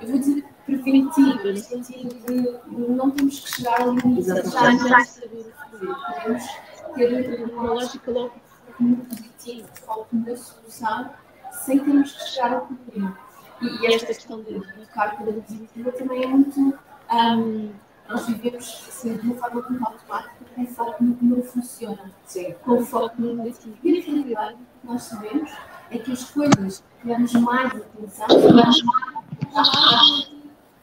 eu 0.00 0.08
vou 0.08 0.18
dizer, 0.18 0.44
preventiva, 0.64 1.52
no 1.52 1.56
sentido 1.56 2.14
de 2.26 2.88
não 2.88 3.10
temos 3.10 3.40
que 3.40 3.56
chegar 3.56 3.80
ao 3.80 3.94
limite, 3.94 4.28
já 4.28 4.34
não 4.34 5.04
saber 5.04 5.40
o 5.40 5.74
que 5.74 5.84
fazer. 6.22 6.50
Podemos 6.86 7.26
ter 7.26 7.44
uma 7.52 7.62
lógica 7.72 8.10
logo 8.10 8.34
muito 8.78 9.08
positiva, 9.08 9.68
de 9.72 9.80
foco 9.80 10.08
na 10.12 10.36
solução, 10.36 11.10
sem 11.50 11.78
termos 11.80 12.12
que 12.12 12.30
chegar 12.30 12.54
ao 12.54 12.66
problema. 12.66 13.27
E, 13.60 13.86
esta 13.86 14.06
questão 14.06 14.42
de 14.42 14.54
educar 14.54 15.16
pela 15.16 15.32
positiva 15.32 15.92
também 15.92 16.24
é 16.24 16.26
muito. 16.26 16.78
Um, 17.10 17.70
nós 18.08 18.26
vivemos 18.26 18.86
assim, 18.88 19.16
de 19.16 19.26
uma 19.26 19.34
forma 19.34 19.62
muito 19.68 19.84
automática 19.84 20.38
foco 20.66 21.04
no 21.04 21.14
que 21.16 21.24
não 21.24 21.42
funciona, 21.42 22.10
Sim. 22.24 22.54
com 22.64 22.84
foco 22.84 23.20
no 23.20 23.34
negativo. 23.34 23.76
E 23.82 23.98
na 23.98 24.04
realidade, 24.04 24.54
o 24.54 24.80
que 24.80 24.86
nós 24.86 25.02
sabemos 25.02 25.52
é 25.90 25.98
que 25.98 26.12
as 26.12 26.30
coisas 26.30 26.84
que 27.00 27.08
damos 27.08 27.32
mais 27.34 27.72
atenção, 27.74 28.26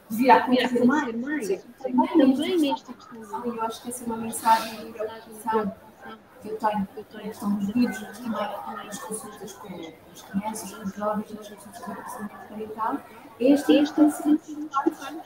deverá 0.10 0.36
acontecer 0.38 0.86
mais. 0.86 1.16
mais. 1.16 1.66
Também, 1.82 2.08
também 2.08 2.60
nesta 2.60 2.94
questão. 2.94 3.46
E 3.46 3.48
eu 3.50 3.62
acho 3.64 3.82
que 3.82 3.90
essa 3.90 4.04
é 4.04 4.08
uma 4.08 4.18
mensagem 4.18 4.86
de 4.86 4.94
preocupação 4.94 5.76
que 6.46 6.52
eu 6.52 6.58
tenho, 6.58 6.88
eu 6.96 7.04
tenho 7.06 7.24
questão 7.24 7.56
dos 7.56 7.70
livros, 7.70 8.02
mas 8.02 8.20
também 8.20 8.86
nas 8.86 9.00
consultas 9.00 9.54
com 9.54 9.68
as 10.14 10.22
crianças, 10.22 10.74
com 10.74 10.84
os 10.84 10.94
jovens, 10.94 11.34
nas 11.34 11.50
consultas 11.50 11.82
de 11.82 11.92
relacionamento 11.92 12.48
parental, 12.50 13.02
este, 13.40 13.74
este 13.74 13.96
tem 13.96 14.12
sido 14.12 14.40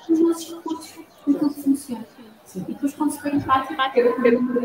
os 0.10 0.20
nossos 0.20 0.54
recursos 0.54 1.00
naquilo 1.28 1.54
que 1.54 1.62
funciona. 1.62 2.06
Sim. 2.46 2.66
E 2.68 2.74
depois, 2.74 2.94
quando 2.96 3.12
se 3.12 3.22
põe 3.22 3.36
em 3.36 3.42
prática, 3.42 3.76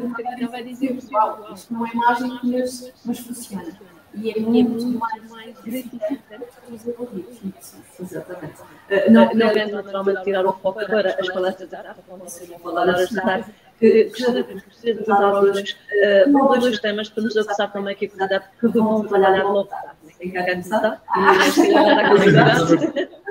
bocadinho 0.08 0.50
vai 0.50 0.64
dizer: 0.64 0.99
Uau, 1.12 1.52
isto 1.52 1.75
não 1.75 1.87
é 1.87 1.94
mágico, 1.94 2.40
mas, 2.44 2.92
mas 3.04 3.18
funciona. 3.18 3.78
E 4.14 4.30
é 4.30 4.40
muito, 4.40 4.87
mais, 4.99 5.30
mais 5.30 5.61
gratificante 5.61 6.23
os 6.70 6.87
envolvidos. 6.87 7.75
Exatamente. 8.00 8.62
Uh, 8.91 9.11
não, 9.11 9.35
não 9.35 9.49
querendo 9.49 9.73
naturalmente 9.73 10.25
tirar 10.25 10.47
o 10.47 10.53
foco 10.53 10.85
para 10.87 11.11
as 11.19 11.29
palestras 11.29 11.69
de 11.69 11.76
arte, 11.76 12.00
como 12.07 12.25
vocês 12.25 12.49
vão 12.49 12.59
falar 12.59 12.87
tarde, 12.95 13.47
que 13.79 14.05
gostaria 14.05 14.95
de 14.95 15.05
tratar 15.05 15.41
hoje 15.41 15.76
uh, 16.26 16.61
dois 16.61 16.79
temas 16.81 17.09
para 17.09 17.23
nos 17.23 17.37
abraçar 17.37 17.73
também 17.73 17.95
aqui 17.95 18.07
a 18.07 18.11
comunidade 18.11 18.45
que 18.61 18.69
vão 18.69 19.05
trabalhar 19.07 19.45
logo. 19.45 19.69
Quem 20.19 20.31
quer 20.31 20.50
começar? 20.50 21.03
E 21.17 21.50
se 21.50 21.73
calhar 21.73 21.99
a 21.99 22.09
comunidade. 22.11 23.14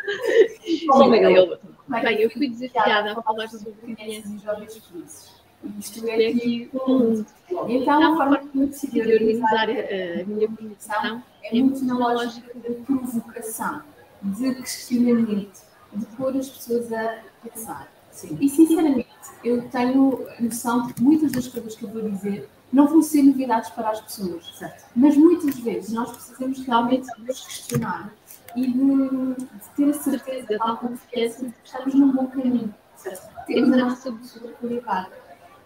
Bem, 1.87 2.21
eu 2.21 2.29
fui 2.29 2.49
desafiada 2.49 3.11
a 3.11 3.21
falar 3.21 3.47
sobre 3.47 3.95
crianças 3.95 4.31
e 4.31 4.37
jovens 4.39 4.77
felizes. 4.77 5.43
Isto 5.79 6.07
é 6.09 6.27
aqui 6.27 6.69
um. 6.73 7.25
Então, 7.69 8.13
a 8.13 8.17
forma 8.17 8.37
que 8.39 8.59
eu 8.59 8.67
decidi 8.67 9.01
organizar 9.01 9.69
a 9.69 10.23
minha 10.25 10.47
comunicação 10.47 11.23
é 11.43 11.53
muito 11.53 11.85
na 11.85 11.97
lógica 11.97 12.51
de 12.53 12.73
provocação, 12.75 13.81
de 14.23 14.55
questionamento, 14.55 15.61
de 15.93 16.05
pôr 16.17 16.35
as 16.37 16.49
pessoas 16.49 16.91
a 16.91 17.19
pensar. 17.43 17.91
Sim. 18.11 18.37
E, 18.39 18.49
sinceramente, 18.49 19.09
eu 19.43 19.67
tenho 19.69 20.25
noção 20.39 20.87
de 20.87 20.93
que 20.93 21.03
muitas 21.03 21.31
das 21.31 21.47
coisas 21.47 21.75
que 21.75 21.83
eu 21.83 21.89
vou 21.89 22.09
dizer 22.09 22.49
não 22.71 22.87
vão 22.87 23.01
ser 23.01 23.23
novidades 23.23 23.69
para 23.71 23.89
as 23.89 24.01
pessoas. 24.01 24.45
Certo. 24.57 24.85
Mas 24.95 25.17
muitas 25.17 25.59
vezes 25.59 25.91
nós 25.91 26.11
precisamos 26.11 26.65
realmente 26.65 27.07
nos 27.19 27.45
questionar 27.45 28.13
e 28.55 28.71
de, 28.71 29.35
de 29.35 29.69
ter 29.75 29.89
a 29.89 29.93
certeza, 29.93 30.57
a 30.61 30.75
confiança 30.75 31.45
de 31.45 31.51
que 31.51 31.57
estamos 31.63 31.93
num 31.93 32.11
bom 32.11 32.27
caminho. 32.27 32.73
Certo. 32.95 33.29
Temos 33.45 33.73
a 33.73 33.85
nossa 33.85 34.11
qualidade. 34.59 35.09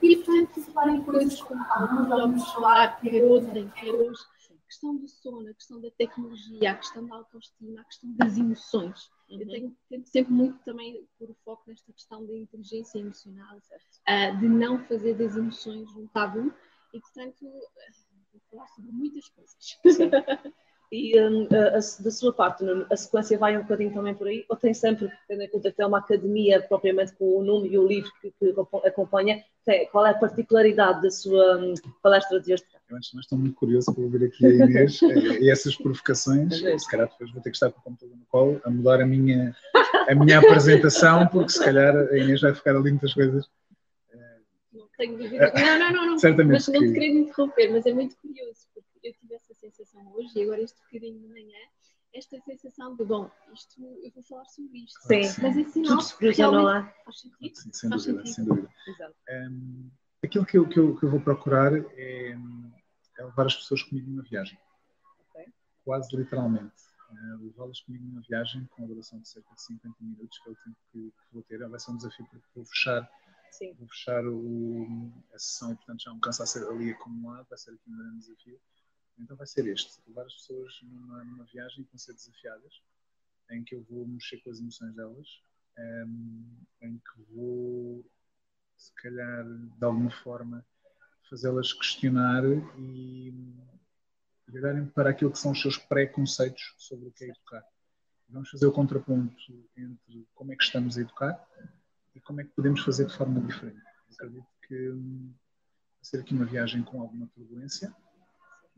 E, 0.01 0.15
portanto, 0.17 0.61
falar 0.73 0.91
em 0.91 1.01
coisas 1.01 1.41
como 1.41 1.63
alguns 1.69 2.07
vamos 2.07 2.51
falar, 2.51 2.99
quer 2.99 3.23
outrem, 3.23 3.71
quer 3.75 3.91
hoje, 3.91 4.21
questão 4.67 4.95
do 4.95 5.07
sono, 5.07 5.49
a 5.49 5.53
questão 5.53 5.81
da 5.81 5.89
tecnologia, 5.91 6.71
a 6.71 6.75
questão 6.75 7.05
da 7.07 7.15
autoestima, 7.15 7.81
a 7.81 7.83
questão 7.85 8.13
das 8.13 8.37
emoções. 8.37 9.09
Uhum. 9.29 9.41
Eu 9.41 9.47
tenho, 9.47 9.77
tento 9.89 10.09
sempre 10.09 10.33
muito 10.33 10.59
também 10.63 11.07
pôr 11.17 11.31
o 11.31 11.37
foco 11.43 11.63
nesta 11.67 11.91
questão 11.93 12.25
da 12.25 12.37
inteligência 12.37 12.99
emocional, 12.99 13.57
uh, 13.57 14.37
de 14.39 14.47
não 14.47 14.83
fazer 14.85 15.15
das 15.15 15.35
emoções 15.35 15.89
um 15.95 16.07
tabu 16.07 16.53
e, 16.93 16.99
portanto, 16.99 17.37
vou 17.41 18.41
falar 18.51 18.67
sobre 18.67 18.91
muitas 18.91 19.27
coisas. 19.29 19.79
E 20.91 21.19
um, 21.19 21.47
a, 21.51 21.77
a, 21.77 22.03
da 22.03 22.11
sua 22.11 22.31
parte, 22.31 22.63
a 22.89 22.95
sequência 22.95 23.37
vai 23.37 23.57
um 23.57 23.61
bocadinho 23.61 23.93
também 23.93 24.15
por 24.15 24.27
aí? 24.27 24.45
Ou 24.49 24.55
tem 24.55 24.73
sempre, 24.73 25.11
tendo 25.27 25.41
em 25.41 25.49
conta 25.49 25.71
que 25.71 25.81
é 25.81 25.85
uma 25.85 25.99
academia 25.99 26.61
propriamente 26.61 27.13
com 27.13 27.37
o 27.37 27.43
nome 27.43 27.69
e 27.69 27.77
o 27.77 27.85
livro 27.85 28.09
que, 28.21 28.31
que 28.31 28.55
acompanha, 28.85 29.43
tem, 29.65 29.85
qual 29.89 30.05
é 30.05 30.11
a 30.11 30.17
particularidade 30.17 31.01
da 31.01 31.11
sua 31.11 31.57
um, 31.57 31.73
palestra 32.01 32.39
de 32.39 32.53
hoje? 32.53 32.63
Eu 32.89 32.95
antes 32.95 33.09
de 33.09 33.15
mais 33.15 33.25
estou 33.25 33.37
muito 33.37 33.55
curioso 33.55 33.93
para 33.93 34.01
ouvir 34.01 34.23
aqui 34.23 34.45
a 34.45 34.49
Inês 34.49 35.01
eh, 35.03 35.39
e 35.41 35.51
essas 35.51 35.75
provocações. 35.75 36.63
É 36.63 36.77
se 36.77 36.89
calhar 36.89 37.09
depois 37.09 37.31
vou 37.33 37.41
ter 37.41 37.49
que 37.49 37.57
estar 37.57 37.69
com 37.69 37.79
o 37.81 37.83
computador 37.83 38.15
no 38.15 38.25
colo 38.27 38.61
a 38.63 38.69
mudar 38.69 39.01
a 39.01 39.05
minha, 39.05 39.53
a 40.07 40.15
minha 40.15 40.39
apresentação, 40.39 41.27
porque 41.27 41.49
se 41.49 41.63
calhar 41.63 41.93
a 41.97 42.17
Inês 42.17 42.39
vai 42.39 42.55
ficar 42.55 42.77
ali 42.77 42.91
muitas 42.91 43.13
coisas. 43.13 43.45
Não 44.71 44.87
tenho 44.97 45.17
dúvida. 45.17 45.51
Não, 45.53 45.79
não, 45.79 45.91
não, 45.91 46.05
não. 46.11 46.17
Certamente 46.17 46.53
mas 46.53 46.67
não 46.69 46.79
te 46.79 46.93
querendo 46.93 47.17
interromper, 47.19 47.71
mas 47.71 47.85
é 47.85 47.93
muito 47.93 48.15
curioso, 48.17 48.67
porque 48.73 49.09
eu 49.09 49.13
tive 49.13 49.35
essa 49.35 49.46
sensação 49.71 50.13
hoje 50.13 50.37
e 50.37 50.43
agora 50.43 50.61
este 50.61 50.79
bocadinho 50.83 51.19
de 51.19 51.27
manhã 51.27 51.59
esta 52.13 52.39
sensação 52.41 52.95
de, 52.95 53.03
bom, 53.03 53.29
isto, 53.53 53.81
eu 54.03 54.11
vou 54.11 54.23
falar 54.23 54.45
sobre 54.45 54.79
isto. 54.79 54.99
Sim, 55.01 55.41
mas 55.41 55.57
é 55.57 55.63
sinal 55.65 55.97
Tudo 55.99 56.51
não 56.51 56.75
é? 56.75 56.95
Faz 57.05 57.19
sentido? 57.21 57.55
Sim, 57.55 57.73
sem 57.73 57.89
faz 57.89 58.05
dúvida, 58.05 58.25
sentido. 58.25 58.35
sem 58.35 58.45
dúvida. 58.45 58.73
Exato. 58.87 59.15
Um, 59.29 59.91
aquilo 60.23 60.45
que 60.45 60.57
eu, 60.57 60.67
que, 60.67 60.79
eu, 60.79 60.95
que 60.97 61.05
eu 61.05 61.11
vou 61.11 61.21
procurar 61.21 61.73
é, 61.75 62.31
é 62.31 63.23
levar 63.23 63.45
as 63.45 63.55
pessoas 63.55 63.83
comigo 63.83 64.09
numa 64.09 64.23
viagem. 64.23 64.57
Okay. 65.29 65.53
Quase 65.83 66.15
literalmente. 66.15 66.75
Uh, 67.09 67.45
Levá-las 67.45 67.81
comigo 67.81 68.05
numa 68.05 68.21
viagem 68.21 68.65
com 68.71 68.83
a 68.83 68.87
duração 68.87 69.19
de 69.19 69.29
cerca 69.29 69.53
de 69.53 69.61
50 69.61 69.95
minutos, 70.01 70.39
que 70.39 70.49
é 70.49 70.51
o 70.51 70.55
tempo 70.55 70.77
que, 70.91 70.99
que 70.99 71.33
vou 71.33 71.43
ter. 71.43 71.67
Vai 71.67 71.79
ser 71.79 71.91
um 71.91 71.97
desafio 71.97 72.25
porque 72.29 72.47
vou 72.55 72.65
fechar, 72.65 73.09
Sim. 73.51 73.73
vou 73.75 73.87
fechar 73.89 74.25
o, 74.25 75.11
a 75.33 75.39
sessão 75.39 75.71
e, 75.71 75.75
portanto, 75.75 76.01
já 76.01 76.11
um 76.11 76.19
cansaço 76.19 76.57
ali 76.69 76.91
acumulado. 76.91 77.45
Vai 77.49 77.57
ser 77.57 77.71
aqui 77.71 77.89
um 77.89 77.97
grande 77.97 78.19
desafio. 78.19 78.59
Então 79.17 79.35
vai 79.35 79.47
ser 79.47 79.65
este: 79.67 79.99
levar 80.07 80.25
as 80.25 80.33
pessoas 80.33 80.79
numa, 80.83 81.23
numa 81.23 81.43
viagem 81.45 81.83
que 81.83 81.91
vão 81.91 81.99
ser 81.99 82.13
desafiadas, 82.13 82.81
em 83.51 83.63
que 83.63 83.75
eu 83.75 83.83
vou 83.83 84.07
mexer 84.07 84.37
com 84.37 84.49
as 84.49 84.59
emoções 84.59 84.93
delas, 84.95 85.27
um, 85.77 85.81
ehm, 86.81 86.89
em 86.89 86.97
que 86.97 87.21
vou, 87.33 88.05
se 88.75 88.93
calhar, 88.95 89.45
de 89.45 89.85
alguma 89.85 90.11
forma, 90.11 90.65
fazê-las 91.29 91.73
questionar 91.73 92.43
e, 92.77 93.33
e 94.47 94.57
olharem 94.57 94.85
para 94.85 95.09
aquilo 95.09 95.31
que 95.31 95.39
são 95.39 95.51
os 95.51 95.61
seus 95.61 95.77
preconceitos 95.77 96.73
sobre 96.77 97.07
o 97.07 97.11
que 97.11 97.25
é 97.25 97.29
educar. 97.29 97.63
Vamos 98.29 98.49
fazer 98.49 98.65
o 98.65 98.71
contraponto 98.71 99.35
entre 99.75 100.27
como 100.35 100.51
é 100.51 100.55
que 100.55 100.63
estamos 100.63 100.97
a 100.97 101.01
educar 101.01 101.47
e 102.13 102.19
como 102.19 102.41
é 102.41 102.43
que 102.43 102.51
podemos 102.51 102.81
fazer 102.81 103.05
de 103.05 103.15
forma 103.15 103.39
diferente. 103.41 103.81
Eu 104.09 104.13
acredito 104.13 104.47
que 104.67 104.89
hum, 104.89 105.33
vai 105.95 106.03
ser 106.03 106.19
aqui 106.19 106.33
uma 106.33 106.45
viagem 106.45 106.83
com 106.83 107.01
alguma 107.01 107.27
turbulência, 107.27 107.95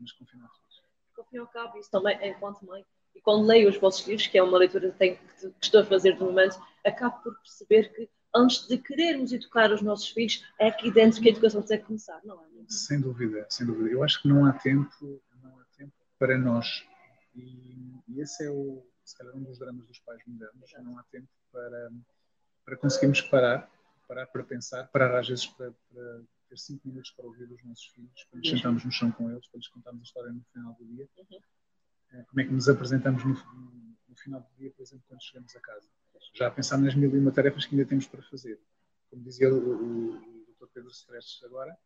final 0.08 0.48
feliz. 0.48 0.82
Porque 1.06 1.20
ao 1.20 1.26
fim 1.26 1.36
e 1.36 1.38
ao 1.38 1.46
cabo, 1.46 1.78
isso 1.78 1.90
também, 1.90 2.18
enquanto 2.28 2.64
mãe, 2.64 2.84
e 3.14 3.20
quando 3.20 3.46
leio 3.46 3.68
os 3.68 3.76
vossos 3.76 4.06
livros, 4.06 4.26
que 4.26 4.38
é 4.38 4.42
uma 4.42 4.58
leitura 4.58 4.90
que, 4.90 4.98
tenho, 4.98 5.16
que 5.16 5.64
estou 5.64 5.80
a 5.80 5.84
fazer 5.84 6.14
de 6.14 6.20
momento, 6.20 6.60
acabo 6.84 7.22
por 7.22 7.34
perceber 7.40 7.92
que 7.92 8.08
antes 8.34 8.66
de 8.68 8.78
querermos 8.78 9.32
educar 9.32 9.72
os 9.72 9.82
nossos 9.82 10.08
filhos, 10.08 10.44
é 10.58 10.68
aqui 10.68 10.90
dentro 10.90 11.20
que 11.20 11.28
a 11.28 11.32
educação 11.32 11.62
tem 11.62 11.78
que 11.78 11.86
começar, 11.86 12.20
não 12.24 12.40
é? 12.40 12.46
Sem 12.68 13.00
dúvida, 13.00 13.46
sem 13.50 13.66
dúvida. 13.66 13.90
Eu 13.90 14.04
acho 14.04 14.22
que 14.22 14.28
não 14.28 14.46
há 14.46 14.52
tempo, 14.52 15.20
não 15.42 15.58
há 15.58 15.64
tempo 15.76 15.92
para 16.18 16.38
nós. 16.38 16.86
E, 17.34 18.00
e 18.08 18.20
esse 18.20 18.44
é 18.44 18.50
o, 18.50 18.86
se 19.04 19.16
calhar, 19.16 19.34
um 19.34 19.42
dos 19.42 19.58
dramas 19.58 19.86
dos 19.86 19.98
pais 20.00 20.22
modernos. 20.26 20.70
Não 20.82 20.98
há 20.98 21.02
tempo 21.04 21.28
para, 21.52 21.90
para 22.64 22.76
conseguirmos 22.76 23.20
parar, 23.22 23.68
parar 24.06 24.26
para 24.26 24.44
pensar, 24.44 24.88
parar 24.88 25.18
às 25.18 25.28
vezes 25.28 25.46
para, 25.46 25.72
para 25.92 26.20
ter 26.50 26.58
cinco 26.58 26.88
minutos 26.88 27.12
para 27.12 27.24
ouvir 27.24 27.50
os 27.50 27.64
nossos 27.64 27.86
filhos, 27.86 28.24
para 28.24 28.38
nos 28.38 28.48
uhum. 28.48 28.56
sentarmos 28.56 28.84
no 28.84 28.90
chão 28.90 29.12
com 29.12 29.30
eles, 29.30 29.46
para 29.46 29.58
lhes 29.58 29.68
contarmos 29.68 30.02
a 30.02 30.04
história 30.04 30.32
no 30.32 30.44
final 30.52 30.74
do 30.74 30.84
dia. 30.84 31.08
Uhum. 31.16 31.40
Eh, 32.12 32.24
como 32.28 32.40
é 32.40 32.44
que 32.44 32.52
nos 32.52 32.68
apresentamos 32.68 33.24
no, 33.24 33.34
no, 34.08 34.16
final 34.16 34.40
do 34.40 34.48
dia, 34.58 34.70
por 34.72 34.82
exemplo, 34.82 35.04
quando 35.08 35.22
chegamos 35.22 35.54
a 35.54 35.60
casa. 35.60 35.88
Já 36.34 36.48
a 36.48 36.50
pensar 36.50 36.76
nas 36.76 36.94
mil 36.94 37.14
e 37.14 37.18
uma 37.18 37.30
tarefas 37.30 37.64
que 37.64 37.74
ainda 37.74 37.88
temos 37.88 38.06
para 38.06 38.20
fazer. 38.22 38.60
Como 39.08 39.22
dizia 39.22 39.52
o, 39.52 39.56
o, 39.56 40.16
o 40.16 40.54
Dr. 40.58 40.66
Pedro 40.74 40.90
Stresses 40.90 41.42
agora, 41.44 41.76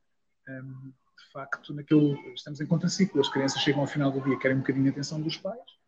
um, 0.49 0.91
de 0.91 1.33
facto, 1.33 1.73
naquele, 1.73 2.15
estamos 2.35 2.61
em 2.61 2.67
contraciclo. 2.67 3.21
As 3.21 3.29
crianças 3.29 3.61
chegam 3.63 3.83
ao 3.83 3.87
final 3.87 4.11
do 4.11 4.21
dia, 4.23 4.39
querem 4.39 4.57
um 4.57 4.61
bocadinho 4.61 4.85
de 4.85 4.91
atenção 4.91 5.21
dos 5.21 5.37
pais, 5.37 5.79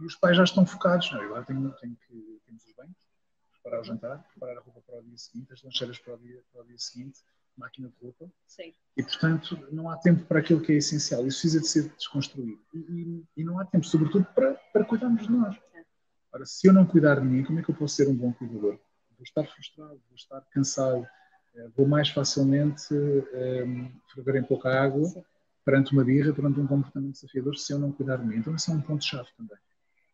e 0.00 0.06
os 0.06 0.16
pais 0.16 0.36
já 0.36 0.44
estão 0.44 0.66
focados. 0.66 1.10
Não, 1.12 1.22
agora 1.22 1.44
tenho, 1.44 1.70
tenho 1.76 1.96
que, 1.96 2.40
temos 2.44 2.64
os 2.64 2.72
banhos, 2.74 2.96
preparar 3.52 3.80
o 3.80 3.84
jantar, 3.84 4.22
preparar 4.24 4.58
a 4.58 4.60
roupa 4.60 4.82
para 4.82 4.98
o 4.98 5.02
dia 5.02 5.16
seguinte, 5.16 5.52
as 5.52 5.62
lancheiras 5.62 5.98
para 5.98 6.14
o 6.14 6.18
dia, 6.18 6.42
para 6.52 6.62
o 6.62 6.66
dia 6.66 6.78
seguinte, 6.78 7.20
máquina 7.56 7.88
de 7.88 7.94
roupa. 8.02 8.30
Sim. 8.46 8.72
E, 8.96 9.02
portanto, 9.02 9.58
não 9.72 9.88
há 9.90 9.96
tempo 9.96 10.24
para 10.24 10.40
aquilo 10.40 10.60
que 10.60 10.72
é 10.72 10.76
essencial. 10.76 11.26
Isso 11.26 11.40
precisa 11.40 11.60
de 11.60 11.68
ser 11.68 11.88
desconstruído. 11.96 12.60
E, 12.72 12.78
e, 12.78 13.24
e 13.38 13.44
não 13.44 13.58
há 13.58 13.64
tempo, 13.64 13.84
sobretudo, 13.84 14.26
para, 14.34 14.54
para 14.72 14.84
cuidarmos 14.84 15.26
de 15.26 15.32
nós. 15.32 15.56
É. 15.74 15.84
Ora, 16.32 16.44
se 16.44 16.66
eu 16.66 16.72
não 16.72 16.86
cuidar 16.86 17.20
de 17.20 17.26
mim, 17.26 17.44
como 17.44 17.58
é 17.58 17.62
que 17.62 17.70
eu 17.70 17.74
posso 17.74 17.96
ser 17.96 18.08
um 18.08 18.14
bom 18.14 18.32
cuidador? 18.32 18.78
Vou 19.16 19.22
estar 19.22 19.44
frustrado, 19.44 20.00
vou 20.08 20.16
estar 20.16 20.40
cansado, 20.52 21.06
eh, 21.54 21.68
vou 21.76 21.86
mais 21.86 22.08
facilmente 22.08 22.92
um, 22.92 23.22
ehm, 23.32 23.92
ferver 24.12 24.36
em 24.36 24.44
pouca 24.44 24.68
água 24.68 25.04
Sim. 25.06 25.22
perante 25.64 25.92
uma 25.92 26.04
birra, 26.04 26.32
perante 26.32 26.58
um 26.58 26.66
comportamento 26.66 27.12
desafiador, 27.12 27.56
se 27.56 27.72
eu 27.72 27.78
não 27.78 27.92
cuidar 27.92 28.16
de 28.16 28.26
mim. 28.26 28.36
Então, 28.36 28.54
esse 28.54 28.70
é 28.70 28.74
um 28.74 28.80
ponto-chave 28.80 29.28
também. 29.36 29.56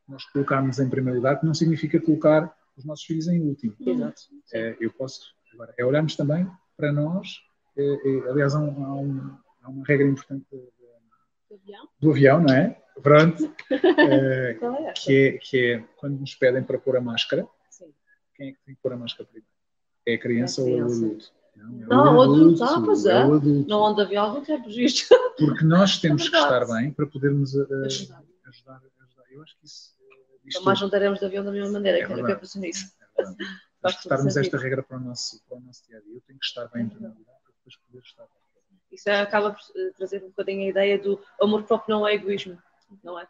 Nós 0.07 0.25
colocarmos 0.27 0.79
em 0.79 0.89
primeiro 0.89 1.19
lugar, 1.19 1.41
que 1.41 1.47
não 1.47 1.55
significa 1.55 2.01
colocar 2.01 2.55
os 2.77 2.85
nossos 2.85 3.05
filhos 3.05 3.27
em 3.29 3.41
último. 3.41 3.75
Exato. 3.81 4.23
É, 4.53 4.77
eu 4.81 4.93
posso, 4.93 5.35
agora, 5.53 5.75
é 5.79 5.85
olharmos 5.85 6.17
também 6.17 6.47
para 6.81 6.93
nós, 6.93 7.41
é, 7.77 7.83
é, 7.83 8.31
aliás, 8.31 8.55
há, 8.55 8.59
um, 8.59 8.85
há, 8.85 8.95
um, 8.95 9.39
há, 9.63 9.69
uma 9.69 9.85
regra 9.87 10.07
importante 10.07 10.47
de, 10.51 10.59
do, 11.49 11.55
avião? 11.55 11.89
do 12.01 12.11
avião, 12.11 12.41
não 12.41 12.55
é? 12.55 12.83
Pronto. 13.03 13.55
é, 13.71 14.59
que, 14.95 15.13
é, 15.13 15.39
que 15.39 15.73
é 15.73 15.85
quando 15.97 16.19
nos 16.19 16.35
pedem 16.35 16.63
para 16.63 16.79
pôr 16.79 16.97
a 16.97 17.01
máscara, 17.01 17.47
Sim. 17.71 17.93
quem 18.35 18.49
é 18.49 18.53
que 18.53 18.59
tem 18.65 18.75
que 18.75 18.81
pôr 18.83 18.93
a 18.93 18.97
máscara 18.97 19.25
primeiro? 19.25 19.47
É 20.07 20.15
a 20.15 20.19
criança, 20.19 20.63
é 20.63 20.65
a 20.65 20.67
criança. 20.67 20.95
ou 20.95 21.01
é 21.01 21.05
o 21.05 21.07
adulto? 21.07 21.33
Não, 21.57 21.83
é 21.83 22.05
não 22.05 22.17
o 22.17 22.23
adulto, 22.23 22.65
ah, 22.65 22.83
pois 22.85 23.07
é. 23.07 23.13
é 23.13 23.27
o 23.27 23.35
adulto. 23.35 23.69
Não 23.69 23.87
anda 23.87 24.03
avião, 24.03 24.35
não 24.35 24.43
tem 24.43 24.61
registro. 24.61 25.19
Porque 25.37 25.65
nós 25.65 25.99
temos 25.99 26.29
que 26.29 26.37
estar 26.37 26.67
bem 26.67 26.91
para 26.91 27.07
podermos 27.07 27.55
uh, 27.55 27.67
ajudar. 27.85 28.23
ajudar. 28.47 28.83
Eu 29.31 29.43
acho 29.43 29.57
que 29.59 29.67
isso. 29.67 29.95
Uh, 30.59 30.65
mais 30.65 30.81
não 30.81 30.89
daremos 30.89 31.21
de 31.21 31.25
avião 31.25 31.45
da 31.45 31.53
mesma 31.53 31.71
maneira, 31.71 31.99
é 31.99 32.07
que 32.07 32.13
eu 32.13 32.39
penso 32.39 32.59
nisso. 32.59 32.93
É 33.17 33.23
estarmos 33.89 34.37
esta 34.37 34.59
regra 34.59 34.83
para 34.83 34.99
o 34.99 35.01
nosso, 35.01 35.43
para 35.49 35.59
o 35.59 35.61
nosso 35.61 35.87
dia 35.87 35.99
a 35.99 36.01
dia. 36.01 36.15
Eu 36.15 36.21
tenho 36.23 36.39
que 36.39 36.47
estar 36.47 36.69
bem 36.69 36.85
em 36.85 36.89
primeiro 36.89 37.19
lugar 37.19 37.37
para 37.43 37.53
depois 37.53 37.77
poder 37.77 38.03
estar 38.03 38.25
bem. 38.25 38.41
Isso 38.93 39.09
acaba 39.11 39.53
por 39.53 39.61
eh, 39.77 39.91
trazer 39.97 40.23
um 40.25 40.29
bocadinho 40.29 40.67
a 40.67 40.71
ideia 40.71 40.99
do 40.99 41.23
amor 41.41 41.63
próprio 41.63 41.95
não 41.95 42.07
é 42.07 42.15
egoísmo, 42.15 42.61
não 43.03 43.19
é? 43.19 43.27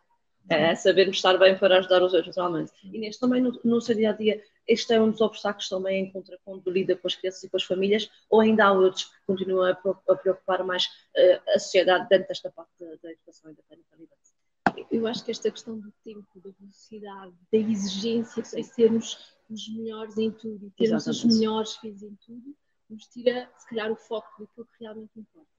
É 0.49 0.75
sabermos 0.75 1.17
estar 1.17 1.37
bem 1.37 1.57
para 1.57 1.79
ajudar 1.79 2.03
os 2.03 2.15
outros, 2.15 2.35
realmente. 2.35 2.73
E 2.83 2.99
neste 2.99 3.21
também, 3.21 3.41
no, 3.41 3.61
no 3.63 3.81
seu 3.81 3.95
dia 3.95 4.11
a 4.11 4.13
dia, 4.13 4.43
este 4.67 4.95
é 4.95 5.01
um 5.01 5.11
dos 5.11 5.21
obstáculos 5.21 5.69
também 5.69 6.07
encontra 6.07 6.39
quando 6.45 6.69
lida 6.71 6.97
com 6.97 7.07
as 7.07 7.15
crianças 7.15 7.43
e 7.45 7.49
com 7.49 7.57
as 7.57 7.63
famílias, 7.63 8.11
ou 8.29 8.41
ainda 8.41 8.65
há 8.65 8.73
outros 8.73 9.05
que 9.05 9.27
continuam 9.27 9.65
a, 9.65 9.75
preocupar 10.17 10.65
mais 10.65 10.87
uh, 10.87 11.51
a 11.55 11.59
sociedade 11.59 12.09
dentro 12.09 12.29
desta 12.29 12.51
parte 12.51 12.73
da, 12.79 13.11
educação 13.11 13.51
e 13.51 13.55
da 13.55 13.63
parentalidade? 13.69 14.87
Eu 14.91 15.07
acho 15.07 15.25
que 15.25 15.31
esta 15.31 15.51
questão 15.51 15.79
do 15.79 15.93
tempo, 16.03 16.27
da 16.37 16.51
velocidade, 16.59 17.35
da 17.53 17.59
exigência 17.59 18.43
de 18.43 18.65
sermos 18.65 19.35
os 19.51 19.69
melhores 19.69 20.17
em 20.19 20.31
tudo 20.31 20.67
e 20.67 20.71
termos 20.71 21.07
Exatamente. 21.07 21.27
os 21.27 21.39
melhores 21.39 21.77
filhos 21.77 22.03
em 22.03 22.15
tudo, 22.27 22.57
nos 22.89 23.07
tira, 23.07 23.51
se 23.57 23.69
calhar, 23.69 23.91
o 23.91 23.97
foco 23.97 24.29
daquilo 24.39 24.67
que 24.67 24.85
realmente 24.85 25.19
importa. 25.19 25.51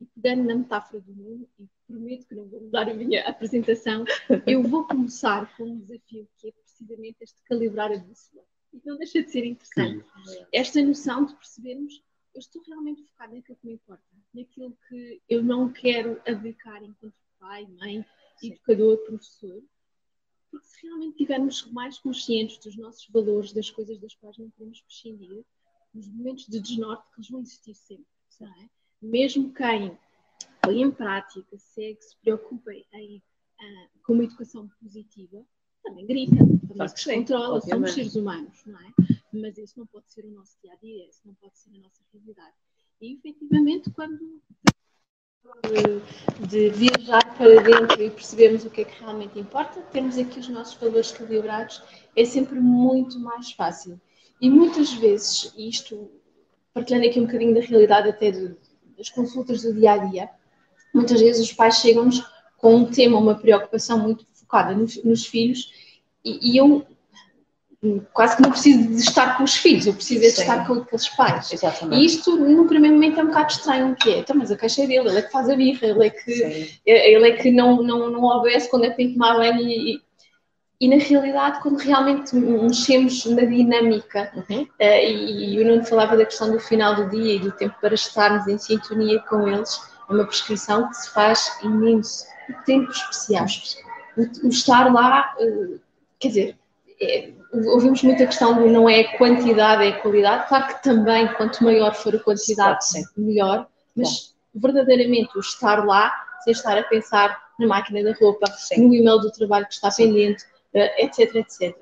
E 0.00 0.06
pegando 0.06 0.44
na 0.44 0.54
metáfora 0.54 1.00
do 1.00 1.12
mundo, 1.12 1.48
e 1.58 1.68
prometo 1.86 2.26
que 2.26 2.34
não 2.34 2.46
vou 2.46 2.60
mudar 2.60 2.88
a 2.88 2.94
minha 2.94 3.28
apresentação, 3.28 4.04
eu 4.46 4.62
vou 4.62 4.86
começar 4.86 5.56
com 5.56 5.64
um 5.64 5.80
desafio 5.80 6.28
que 6.36 6.48
é 6.48 6.52
precisamente 6.52 7.16
este 7.20 7.42
calibrar 7.44 7.90
a 7.90 7.98
bússola. 7.98 8.44
E 8.72 8.80
não 8.84 8.96
deixa 8.96 9.22
de 9.22 9.30
ser 9.30 9.44
interessante. 9.44 10.04
Sim. 10.24 10.46
Esta 10.52 10.82
noção 10.82 11.24
de 11.24 11.34
percebermos 11.34 12.02
eu 12.34 12.40
estou 12.40 12.62
realmente 12.62 13.02
focada 13.02 13.34
naquilo 13.34 13.56
que 13.56 13.66
me 13.66 13.72
importa, 13.72 14.04
naquilo 14.32 14.78
que 14.88 15.22
eu 15.28 15.42
não 15.42 15.72
quero 15.72 16.20
abdicar 16.26 16.84
enquanto 16.84 17.14
pai, 17.38 17.66
mãe, 17.66 18.04
Sim. 18.36 18.52
educador, 18.52 18.98
professor, 18.98 19.62
porque 20.50 20.66
se 20.66 20.82
realmente 20.86 21.12
estivermos 21.12 21.70
mais 21.70 21.98
conscientes 21.98 22.58
dos 22.58 22.76
nossos 22.76 23.08
valores, 23.08 23.52
das 23.52 23.70
coisas 23.70 23.98
das 23.98 24.14
quais 24.14 24.36
não 24.38 24.50
podemos 24.50 24.80
prescindir, 24.82 25.44
nos 25.94 26.08
momentos 26.08 26.46
de 26.46 26.60
desnorte 26.60 27.04
que 27.10 27.20
eles 27.20 27.30
vão 27.30 27.40
existir 27.40 27.74
sempre, 27.74 28.06
é? 28.40 28.68
Mesmo 29.00 29.52
quem 29.52 29.98
põe 30.62 30.82
em 30.82 30.90
prática, 30.90 31.58
segue, 31.58 32.00
se 32.02 32.16
preocupa 32.18 32.72
em, 32.72 33.18
uh, 33.18 34.02
com 34.04 34.12
uma 34.12 34.24
educação 34.24 34.68
positiva, 34.80 35.44
também 35.82 36.06
grita, 36.06 36.36
também 36.36 36.88
se 36.88 36.94
descontrola, 36.94 37.60
somos 37.60 37.92
seres 37.92 38.14
humanos, 38.16 38.64
não 38.66 38.78
é? 38.80 38.92
Mas 39.32 39.58
isso 39.58 39.78
não 39.78 39.86
pode 39.86 40.10
ser 40.12 40.24
o 40.24 40.30
nosso 40.30 40.56
dia 40.62 40.72
a 40.72 40.76
dia, 40.76 41.08
isso 41.08 41.20
não 41.24 41.34
pode 41.34 41.58
ser 41.58 41.70
a 41.74 41.78
nossa 41.78 42.02
realidade. 42.12 42.54
E 43.00 43.14
efetivamente, 43.14 43.90
quando 43.90 44.42
de 46.48 46.70
viajar 46.70 47.36
para 47.36 47.60
dentro 47.60 48.02
e 48.02 48.10
percebermos 48.10 48.64
o 48.64 48.70
que 48.70 48.82
é 48.82 48.84
que 48.84 49.00
realmente 49.00 49.38
importa, 49.38 49.80
termos 49.92 50.16
aqui 50.16 50.40
os 50.40 50.48
nossos 50.48 50.74
valores 50.74 51.10
calibrados 51.12 51.82
é 52.16 52.24
sempre 52.24 52.58
muito 52.60 53.18
mais 53.18 53.52
fácil. 53.52 54.00
E 54.40 54.48
muitas 54.48 54.92
vezes, 54.94 55.52
isto 55.56 56.10
partilhando 56.72 57.06
aqui 57.06 57.20
um 57.20 57.26
bocadinho 57.26 57.54
da 57.54 57.60
realidade 57.60 58.08
até 58.08 58.30
das 58.96 59.10
consultas 59.10 59.62
do 59.62 59.74
dia 59.74 59.92
a 59.92 59.98
dia, 59.98 60.30
muitas 60.94 61.20
vezes 61.20 61.42
os 61.42 61.52
pais 61.52 61.76
chegam-nos 61.76 62.24
com 62.56 62.74
um 62.76 62.90
tema, 62.90 63.18
uma 63.18 63.34
preocupação 63.34 63.98
muito 63.98 64.24
focada 64.32 64.74
nos, 64.74 65.02
nos 65.04 65.26
filhos 65.26 65.72
e, 66.24 66.52
e, 66.52 66.56
eu 66.56 66.86
quase 68.12 68.36
que 68.36 68.42
não 68.42 68.50
preciso 68.50 68.88
de 68.88 68.96
estar 68.96 69.36
com 69.36 69.44
os 69.44 69.56
filhos, 69.56 69.86
eu 69.86 69.94
preciso 69.94 70.20
de 70.20 70.26
estar 70.26 70.66
com 70.66 70.74
aqueles 70.74 71.08
pais. 71.10 71.52
Exatamente. 71.52 72.02
E 72.02 72.06
isto, 72.06 72.36
no 72.36 72.66
primeiro 72.66 72.96
momento, 72.96 73.20
é 73.20 73.22
um 73.22 73.28
bocado 73.28 73.52
estranho, 73.52 73.94
que 73.94 74.10
é, 74.10 74.18
então, 74.18 74.36
mas 74.36 74.50
a 74.50 74.56
queixa 74.56 74.82
é 74.82 74.86
dele, 74.86 75.08
ele 75.08 75.18
é 75.18 75.22
que 75.22 75.30
faz 75.30 75.48
a 75.48 75.54
birra, 75.54 75.86
ele 75.86 76.06
é 76.06 76.10
que, 76.10 76.80
ele 76.84 77.28
é 77.28 77.36
que 77.36 77.50
não, 77.52 77.82
não, 77.82 78.10
não 78.10 78.24
obedece 78.24 78.68
quando 78.68 78.84
é 78.84 78.90
para 78.90 79.08
tomar 79.08 79.36
banho 79.36 79.60
e, 79.60 80.02
e, 80.80 80.88
na 80.88 80.96
realidade, 80.96 81.60
quando 81.60 81.78
realmente 81.78 82.34
mexemos 82.34 83.24
na 83.26 83.44
dinâmica, 83.44 84.32
uhum. 84.34 84.62
uh, 84.62 84.68
e, 84.80 85.54
e 85.54 85.60
o 85.60 85.66
Nuno 85.66 85.84
falava 85.84 86.16
da 86.16 86.24
questão 86.24 86.50
do 86.50 86.58
final 86.58 86.96
do 86.96 87.10
dia 87.10 87.34
e 87.34 87.38
do 87.38 87.52
tempo 87.52 87.76
para 87.80 87.94
estarmos 87.94 88.48
em 88.48 88.58
sintonia 88.58 89.20
com 89.28 89.46
eles, 89.46 89.80
é 90.08 90.12
uma 90.12 90.24
prescrição 90.24 90.88
que 90.88 90.96
se 90.96 91.10
faz 91.10 91.58
imenso. 91.62 92.26
O 92.48 92.64
tempo 92.64 92.90
especial. 92.90 93.46
O, 94.16 94.46
o 94.46 94.48
estar 94.48 94.92
lá, 94.92 95.32
uh, 95.38 95.78
quer 96.18 96.28
dizer, 96.28 96.58
é, 97.00 97.30
ouvimos 97.52 98.02
muita 98.02 98.26
questão 98.26 98.54
do 98.54 98.68
não 98.68 98.88
é 98.88 99.04
quantidade, 99.16 99.84
é 99.84 99.92
qualidade. 99.92 100.48
Claro 100.48 100.66
que 100.68 100.82
também, 100.82 101.32
quanto 101.34 101.64
maior 101.64 101.94
for 101.94 102.14
a 102.14 102.18
quantidade, 102.18 102.84
sim, 102.86 103.04
melhor, 103.16 103.66
mas 103.96 104.34
verdadeiramente 104.54 105.36
o 105.36 105.40
estar 105.40 105.84
lá, 105.84 106.12
sem 106.44 106.52
estar 106.52 106.76
a 106.76 106.82
pensar 106.82 107.40
na 107.58 107.66
máquina 107.66 108.02
da 108.02 108.12
roupa, 108.18 108.46
sim. 108.52 108.86
no 108.86 108.94
e-mail 108.94 109.18
do 109.18 109.30
trabalho 109.30 109.66
que 109.66 109.74
está 109.74 109.90
pendente, 109.90 110.44
etc, 110.74 111.34
eh, 111.34 111.38
etc. 111.38 111.76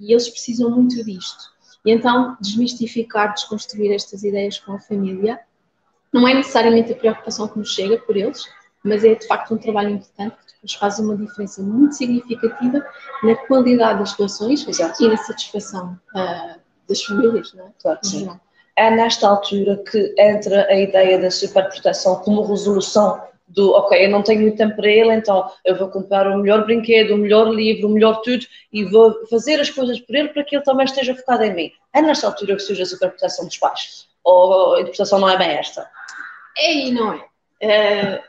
E 0.00 0.12
eles 0.12 0.28
precisam 0.28 0.70
muito 0.70 1.04
disto. 1.04 1.50
E 1.84 1.90
então, 1.90 2.36
desmistificar, 2.40 3.34
desconstruir 3.34 3.92
estas 3.92 4.22
ideias 4.22 4.58
com 4.58 4.72
a 4.72 4.78
família, 4.78 5.40
não 6.12 6.26
é 6.26 6.34
necessariamente 6.34 6.92
a 6.92 6.96
preocupação 6.96 7.48
que 7.48 7.58
nos 7.58 7.74
chega 7.74 7.98
por 7.98 8.16
eles, 8.16 8.44
mas 8.82 9.04
é 9.04 9.14
de 9.14 9.26
facto 9.26 9.54
um 9.54 9.58
trabalho 9.58 9.90
importante 9.90 10.36
que 10.60 10.66
depois 10.66 10.74
faz 10.74 10.98
uma 10.98 11.16
diferença 11.16 11.62
muito 11.62 11.94
significativa 11.94 12.84
na 13.22 13.36
qualidade 13.46 14.00
das 14.00 14.12
relações 14.14 14.66
Exato. 14.66 15.04
e 15.04 15.08
na 15.08 15.16
satisfação 15.16 15.98
uh, 16.14 16.60
das 16.88 17.02
famílias, 17.02 17.52
não 17.54 17.66
é? 17.66 17.70
Claro 17.80 17.98
sim. 18.02 18.28
É 18.76 18.90
nesta 18.90 19.28
altura 19.28 19.82
que 19.90 20.14
entra 20.16 20.66
a 20.66 20.78
ideia 20.78 21.18
da 21.18 21.30
superproteção 21.30 22.16
como 22.16 22.42
resolução 22.42 23.20
do, 23.48 23.72
ok, 23.72 24.04
eu 24.04 24.10
não 24.10 24.22
tenho 24.22 24.42
muito 24.42 24.56
tempo 24.56 24.76
para 24.76 24.88
ele, 24.88 25.12
então 25.14 25.50
eu 25.64 25.76
vou 25.76 25.88
comprar 25.88 26.28
o 26.28 26.38
melhor 26.38 26.64
brinquedo, 26.64 27.14
o 27.14 27.18
melhor 27.18 27.48
livro, 27.48 27.88
o 27.88 27.90
melhor 27.90 28.20
tudo 28.20 28.44
e 28.72 28.84
vou 28.84 29.26
fazer 29.26 29.58
as 29.58 29.70
coisas 29.70 29.98
por 30.00 30.14
ele 30.14 30.28
para 30.28 30.44
que 30.44 30.54
ele 30.54 30.62
também 30.62 30.84
esteja 30.84 31.14
focado 31.14 31.44
em 31.44 31.54
mim. 31.54 31.72
É 31.94 32.02
nesta 32.02 32.26
altura 32.26 32.56
que 32.56 32.62
surge 32.62 32.82
a 32.82 32.86
superproteção 32.86 33.46
dos 33.46 33.56
pais? 33.56 34.06
Ou 34.22 34.74
a 34.74 34.80
interpretação 34.80 35.18
não 35.18 35.28
é 35.28 35.38
bem 35.38 35.50
esta? 35.50 35.88
É 36.58 36.74
e 36.74 36.90
não 36.92 37.14
é. 37.14 37.18
Uh, 37.62 38.22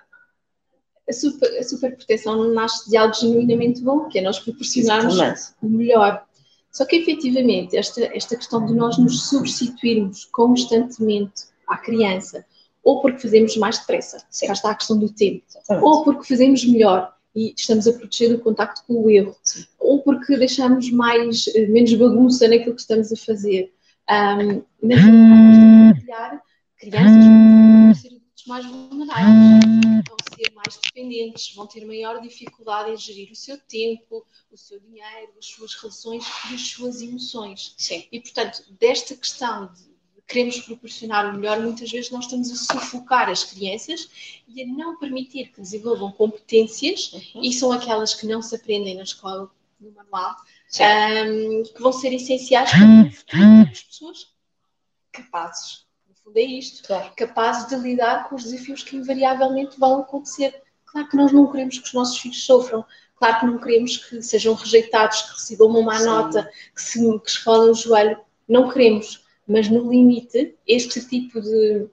a, 1.10 1.13
super, 1.13 1.58
a 1.58 1.63
superproteção 1.63 2.54
nasce 2.54 2.89
de 2.89 2.96
algo 2.96 3.13
genuinamente 3.13 3.82
bom, 3.82 4.08
que 4.08 4.20
é 4.20 4.22
nós 4.22 4.39
proporcionarmos 4.39 5.18
o 5.62 5.68
melhor. 5.68 6.24
Só 6.72 6.86
que, 6.86 6.98
efetivamente, 6.98 7.75
esta, 7.75 8.04
esta 8.16 8.36
questão 8.36 8.66
de 8.66 8.74
nós 8.74 8.98
nos 8.98 9.28
substituirmos 9.28 10.25
constantemente 10.25 11.46
à 11.68 11.78
criança, 11.78 12.46
ou 12.84 13.01
porque 13.01 13.20
fazemos 13.20 13.58
mais 13.58 13.80
depressa, 13.80 14.24
Sim. 14.30 14.48
cá 14.48 14.54
está 14.54 14.72
a 14.72 14.75
questão 14.75 14.98
do 14.98 15.10
tempo, 15.10 15.44
Exatamente. 15.50 15.86
ou 15.86 16.04
porque 16.04 16.28
fazemos 16.28 16.63
melhor 16.66 17.13
e 17.36 17.54
estamos 17.56 17.88
a 17.88 17.94
proteger 17.94 18.34
o 18.36 18.39
contacto 18.39 18.84
com 18.88 19.04
o 19.04 19.10
erro, 19.10 19.36
Sim. 19.44 19.66
ou 19.80 20.01
porque 20.01 20.38
deixamos 20.38 20.89
mais, 20.92 21.48
eh, 21.56 21.68
menos 21.68 21.94
bagunça 21.96 22.48
naquilo 22.48 22.75
que 22.75 22.82
estamos 22.82 23.12
a 23.12 23.16
fazer. 23.16 23.74
Um, 24.10 24.63
na 24.82 24.96
realidade, 24.96 26.39
crianças 26.78 27.25
vão 27.25 27.94
ser 27.94 28.20
mais 28.48 28.66
vulneráveis, 28.66 29.66
mais 29.66 30.06
dependentes, 31.10 31.54
vão 31.54 31.67
ter 31.67 31.86
maior 31.86 32.22
dificuldade 32.22 32.91
em 32.91 32.98
gerir 32.98 33.32
o 33.32 33.36
seu 33.36 33.58
tempo, 33.58 34.26
o 34.52 34.58
seu 34.58 34.80
dinheiro, 34.80 35.34
as 35.38 35.45
suas 35.45 35.74
relações 35.76 36.26
e 36.50 36.56
as 36.56 36.62
suas 36.62 37.02
emoções. 37.02 37.74
Sim. 37.78 38.08
E, 38.12 38.19
portanto, 38.19 38.63
desta 38.80 39.15
questão 39.15 39.67
de 39.74 39.89
queremos 40.28 40.60
proporcionar 40.60 41.28
o 41.28 41.39
melhor, 41.39 41.60
muitas 41.60 41.91
vezes 41.91 42.12
nós 42.12 42.26
estamos 42.26 42.52
a 42.52 42.56
sufocar 42.56 43.30
as 43.30 43.43
crianças 43.43 44.08
e 44.48 44.62
a 44.62 44.67
não 44.67 44.95
permitir 45.00 45.52
que 45.52 45.60
desenvolvam 45.60 46.12
competências, 46.12 47.12
uhum. 47.12 47.41
e 47.41 47.52
são 47.52 47.72
aquelas 47.72 48.13
que 48.13 48.28
não 48.28 48.39
se 48.39 48.56
aprendem 48.56 48.95
na 48.95 49.02
escola, 49.02 49.50
no 49.80 49.91
manual, 49.91 50.36
um, 51.26 51.63
que 51.63 51.82
vão 51.82 51.91
ser 51.91 52.13
essenciais 52.13 52.69
para 52.72 53.65
das 53.65 53.82
pessoas 53.82 54.28
capazes. 55.12 55.88
No 56.08 56.13
fundo 56.13 56.38
é 56.38 56.43
isto, 56.43 56.86
claro. 56.86 57.12
capazes 57.15 57.67
de 57.67 57.76
lidar 57.78 58.30
com 58.30 58.36
os 58.36 58.43
desafios 58.43 58.84
que 58.84 58.98
invariavelmente 58.98 59.80
vão 59.80 60.02
acontecer. 60.02 60.62
Claro 60.91 61.08
que 61.08 61.17
nós 61.17 61.32
não 61.32 61.52
queremos 61.52 61.78
que 61.78 61.86
os 61.86 61.93
nossos 61.93 62.17
filhos 62.17 62.43
sofram, 62.43 62.86
claro 63.15 63.39
que 63.39 63.45
não 63.45 63.58
queremos 63.58 63.97
que 63.97 64.21
sejam 64.21 64.54
rejeitados, 64.54 65.21
que 65.21 65.32
recebam 65.34 65.67
uma 65.67 65.82
má 65.82 65.99
Sim. 65.99 66.06
nota, 66.06 66.52
que 66.75 66.82
se 66.82 66.99
que 67.19 67.30
esfolem 67.30 67.71
o 67.71 67.75
joelho, 67.75 68.17
não 68.47 68.69
queremos. 68.69 69.25
Mas 69.47 69.69
no 69.69 69.89
limite, 69.91 70.56
este 70.67 71.06
tipo 71.08 71.41
de, 71.41 71.88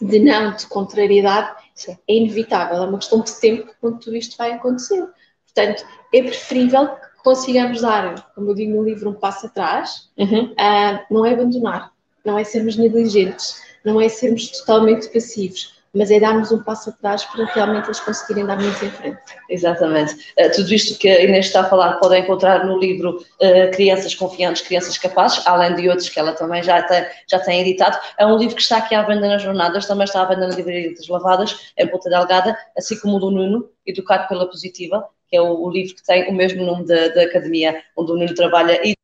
de 0.00 0.18
não, 0.18 0.54
de 0.54 0.66
contrariedade, 0.66 1.62
é 1.88 2.14
inevitável, 2.14 2.82
é 2.82 2.86
uma 2.86 2.98
questão 2.98 3.20
de 3.20 3.32
tempo 3.40 3.72
quando 3.80 3.98
tudo 3.98 4.16
isto 4.16 4.36
vai 4.36 4.52
acontecer. 4.52 5.08
Portanto, 5.44 5.84
é 6.12 6.22
preferível 6.22 6.88
que 6.88 7.22
consigamos 7.22 7.80
dar, 7.80 8.32
como 8.34 8.50
eu 8.50 8.54
digo 8.54 8.72
no 8.72 8.84
livro, 8.84 9.10
um 9.10 9.14
passo 9.14 9.46
atrás, 9.46 10.10
uhum. 10.16 10.52
uh, 10.52 11.04
não 11.10 11.26
é 11.26 11.32
abandonar, 11.32 11.92
não 12.24 12.38
é 12.38 12.44
sermos 12.44 12.76
negligentes, 12.76 13.60
não 13.84 14.00
é 14.00 14.08
sermos 14.08 14.48
totalmente 14.48 15.08
passivos, 15.08 15.81
mas 15.94 16.10
é 16.10 16.18
darmos 16.18 16.50
um 16.50 16.62
passo 16.62 16.90
atrás 16.90 17.24
para 17.24 17.44
realmente 17.46 17.86
eles 17.86 18.00
conseguirem 18.00 18.46
dar 18.46 18.56
muito 18.56 18.84
em 18.84 18.90
frente. 18.90 19.18
Exatamente. 19.48 20.14
Uh, 20.38 20.50
tudo 20.54 20.72
isto 20.72 20.98
que 20.98 21.08
a 21.08 21.22
Inês 21.22 21.46
está 21.46 21.60
a 21.60 21.64
falar 21.64 21.98
podem 21.98 22.22
encontrar 22.22 22.64
no 22.64 22.78
livro 22.78 23.16
uh, 23.18 23.70
Crianças 23.72 24.14
Confiantes, 24.14 24.62
Crianças 24.62 24.96
Capazes, 24.96 25.46
além 25.46 25.74
de 25.74 25.88
outros 25.88 26.08
que 26.08 26.18
ela 26.18 26.32
também 26.32 26.62
já 26.62 26.82
tem, 26.82 27.04
já 27.28 27.38
tem 27.38 27.60
editado. 27.60 27.98
É 28.18 28.26
um 28.26 28.38
livro 28.38 28.56
que 28.56 28.62
está 28.62 28.78
aqui 28.78 28.94
à 28.94 29.02
venda 29.02 29.28
nas 29.28 29.42
jornadas, 29.42 29.86
também 29.86 30.04
está 30.04 30.22
à 30.22 30.24
venda 30.24 30.48
na 30.48 30.54
Livraria 30.54 30.94
das 30.94 31.06
Lavadas, 31.08 31.72
em 31.76 31.86
Ponta 31.86 32.08
Delgada, 32.08 32.56
assim 32.76 32.98
como 32.98 33.16
o 33.16 33.20
do 33.20 33.30
Nuno, 33.30 33.68
Educado 33.86 34.28
pela 34.28 34.46
Positiva, 34.46 35.06
que 35.28 35.36
é 35.36 35.42
o, 35.42 35.62
o 35.62 35.70
livro 35.70 35.94
que 35.94 36.04
tem 36.04 36.28
o 36.28 36.32
mesmo 36.32 36.64
nome 36.64 36.86
da, 36.86 37.08
da 37.08 37.22
academia 37.22 37.82
onde 37.96 38.12
o 38.12 38.16
Nuno 38.16 38.34
trabalha 38.34 38.80
e 38.86 38.94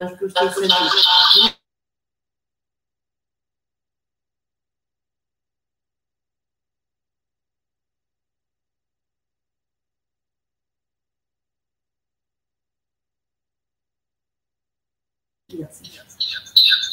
Acho 0.00 0.16
que 0.16 0.24
eu 0.24 0.28
estou 0.28 0.50
sentindo. 0.50 0.74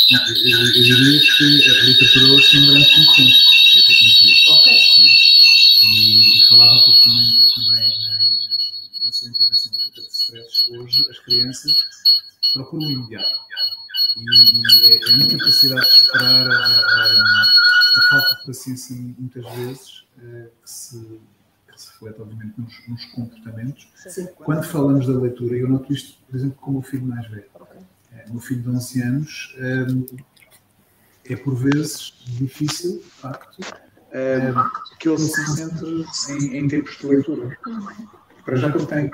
Não, 0.09 0.27
eu, 0.27 0.35
eu, 0.49 0.71
diria 0.73 1.21
que 1.21 1.69
a 1.69 1.83
literatura 1.83 2.33
hoje 2.33 2.51
tem 2.51 2.61
um 2.61 2.67
grande 2.67 2.95
concorrente, 2.95 3.37
que 3.71 3.79
é 3.79 3.81
a 3.81 3.85
tecnologia. 3.85 4.35
Ok. 4.47 4.67
E, 5.83 6.37
e 6.37 6.43
falava 6.49 6.73
um 6.73 6.83
pouco 6.83 7.03
também, 7.03 7.27
também 7.55 7.87
na, 7.99 9.05
na 9.05 9.13
sua 9.13 9.29
intervenção 9.29 9.71
do 9.71 10.01
de 10.01 10.07
stress. 10.09 10.71
Hoje, 10.71 11.09
as 11.09 11.19
crianças 11.19 11.73
procura 12.53 12.83
o 12.83 12.91
imediato. 12.91 13.47
E, 14.17 14.21
e 14.21 14.93
é 14.93 15.09
a 15.09 15.17
minha 15.17 15.37
capacidade 15.37 15.81
de 15.81 15.87
esperar 15.87 16.47
a, 16.47 16.53
a, 16.53 17.45
a, 17.97 18.09
falta 18.09 18.35
de 18.35 18.47
paciência, 18.47 18.95
muitas 18.95 19.45
vezes, 19.55 20.05
é, 20.19 20.47
que, 20.63 20.69
se, 20.69 21.19
que 21.67 21.81
se 21.81 21.91
reflete, 21.91 22.21
obviamente, 22.21 22.53
nos, 22.57 22.87
nos 22.87 23.05
comportamentos. 23.05 23.87
Sim. 23.95 24.27
Quando 24.35 24.63
falamos 24.63 25.07
da 25.07 25.13
leitura, 25.13 25.55
eu 25.55 25.69
noto 25.69 25.93
isto, 25.93 26.19
por 26.27 26.35
exemplo, 26.35 26.57
com 26.57 26.71
o 26.71 26.73
meu 26.75 26.81
filho 26.81 27.05
mais 27.05 27.27
velho. 27.29 27.45
Okay. 27.53 27.81
É, 28.13 28.25
o 28.27 28.31
meu 28.33 28.41
filho 28.41 28.61
de 28.61 28.69
11 28.69 29.01
anos 29.03 29.55
é, 29.57 31.33
é, 31.33 31.35
por 31.35 31.55
vezes, 31.55 32.13
difícil, 32.25 32.97
de 32.99 33.09
facto, 33.09 33.59
é, 34.11 34.39
que 34.99 35.09
ele 35.09 35.19
se 35.19 35.45
concentre 35.45 36.05
em, 36.29 36.57
em 36.57 36.67
tempos 36.67 36.97
de 36.97 37.05
leitura. 37.05 37.57
Para 38.43 38.55
já 38.55 38.71
que 38.71 38.77
ele 38.77 38.87
tem. 38.87 39.11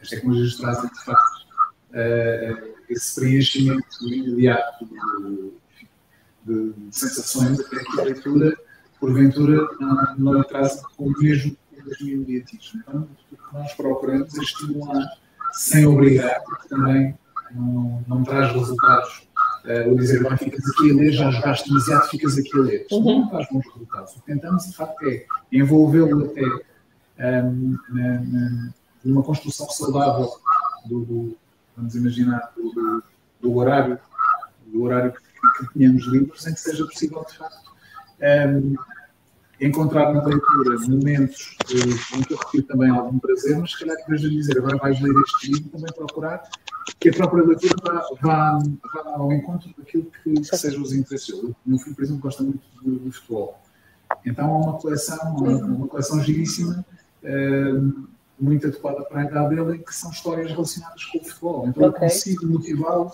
As 0.00 0.08
tecnologias 0.08 0.56
trazem, 0.56 0.90
de 0.90 1.04
facto, 1.04 1.46
uh, 1.90 2.70
esse 2.88 3.14
preenchimento 3.14 3.86
imediato 4.02 4.84
de, 4.84 5.52
de, 6.44 6.72
de 6.72 6.96
sensações, 6.96 7.60
até 7.60 7.84
que 7.84 8.00
a 8.00 8.04
leitura, 8.04 8.56
porventura, 8.98 9.68
não, 9.78 10.16
não 10.18 10.34
lhe 10.34 10.44
traz 10.44 10.80
com 10.96 11.06
o 11.06 11.12
mesmo 11.18 11.56
imediatismo. 12.00 12.80
Então, 12.80 13.08
o 13.32 13.36
que 13.36 13.54
nós 13.54 13.72
procuramos 13.74 14.36
é 14.36 14.42
estimular 14.42 15.06
sem 15.52 15.86
obrigar, 15.86 16.42
porque 16.44 16.68
também 16.68 17.18
não, 17.52 18.04
não 18.06 18.24
traz 18.24 18.52
resultados. 18.52 19.28
Uh, 19.64 19.90
ou 19.90 19.96
dizer, 19.96 20.22
vai, 20.22 20.38
ficas 20.38 20.64
aqui 20.70 20.90
a 20.90 20.94
ler, 20.94 21.12
já 21.12 21.30
jogaste 21.30 21.68
demasiado, 21.68 22.08
ficas 22.08 22.38
aqui 22.38 22.50
a 22.56 22.60
ler. 22.60 22.82
Isto 22.82 23.00
não 23.00 23.28
traz 23.28 23.46
bons 23.50 23.66
resultados. 23.72 24.12
O 24.12 24.20
que 24.20 24.26
tentamos, 24.26 24.64
de 24.64 24.74
facto, 24.74 25.06
é 25.06 25.26
envolvê-lo 25.52 26.24
até 26.24 26.42
um, 27.44 27.76
na, 27.90 28.20
na, 28.20 28.74
numa 29.04 29.22
construção 29.22 29.68
saudável 29.68 30.30
do, 30.86 31.04
do 31.04 31.36
vamos 31.76 31.94
imaginar, 31.94 32.52
do, 32.56 32.70
do, 32.70 33.02
do, 33.40 33.56
horário, 33.56 33.98
do 34.66 34.82
horário 34.82 35.12
que, 35.12 35.66
que 35.66 35.74
tenhamos 35.74 36.06
livros, 36.06 36.46
em 36.46 36.54
que 36.54 36.60
seja 36.60 36.84
possível, 36.84 37.24
de 37.28 37.38
facto, 37.38 37.70
um, 38.20 38.74
encontrar 39.60 40.12
na 40.12 40.24
leitura 40.24 40.78
momentos 40.88 41.56
eh, 41.70 42.16
em 42.16 42.22
que 42.22 42.32
eu 42.32 42.38
retiro 42.38 42.62
também 42.64 42.88
algum 42.90 43.18
prazer, 43.18 43.58
mas 43.58 43.72
se 43.72 43.78
calhar 43.78 43.96
que 43.96 44.10
veja 44.10 44.28
dizer, 44.28 44.58
agora 44.58 44.78
vais 44.78 45.00
ler 45.00 45.14
este 45.22 45.52
livro, 45.52 45.68
também 45.68 45.92
procurar 45.92 46.42
que 46.98 47.10
a 47.10 47.12
própria 47.12 47.44
leitura 47.44 47.74
vá, 47.84 48.06
vá, 48.22 48.58
vá 48.94 49.10
ao 49.16 49.32
encontro 49.32 49.70
daquilo 49.76 50.10
que, 50.22 50.32
que 50.32 50.56
sejam 50.56 50.82
os 50.82 50.92
interesses. 50.92 51.28
O 51.30 51.54
meu 51.66 51.78
filho, 51.78 51.94
por 51.94 52.04
exemplo, 52.04 52.22
gosta 52.22 52.42
muito 52.42 52.60
de, 52.82 52.98
de 52.98 53.12
futebol. 53.12 53.60
Então 54.24 54.46
há 54.46 54.58
uma 54.58 54.78
coleção, 54.78 55.36
uma, 55.36 55.52
uma 55.52 55.88
coleção 55.88 56.22
giríssima, 56.22 56.84
uh, 57.22 58.08
muito 58.40 58.66
adequada 58.66 59.02
para 59.04 59.20
a 59.20 59.24
idade 59.24 59.54
dele, 59.54 59.76
em 59.76 59.82
que 59.82 59.94
são 59.94 60.10
histórias 60.10 60.50
relacionadas 60.50 61.04
com 61.04 61.18
o 61.18 61.24
futebol. 61.24 61.68
Então 61.68 61.88
okay. 61.88 62.06
eu 62.06 62.10
consigo 62.10 62.46
motivá-lo 62.46 63.12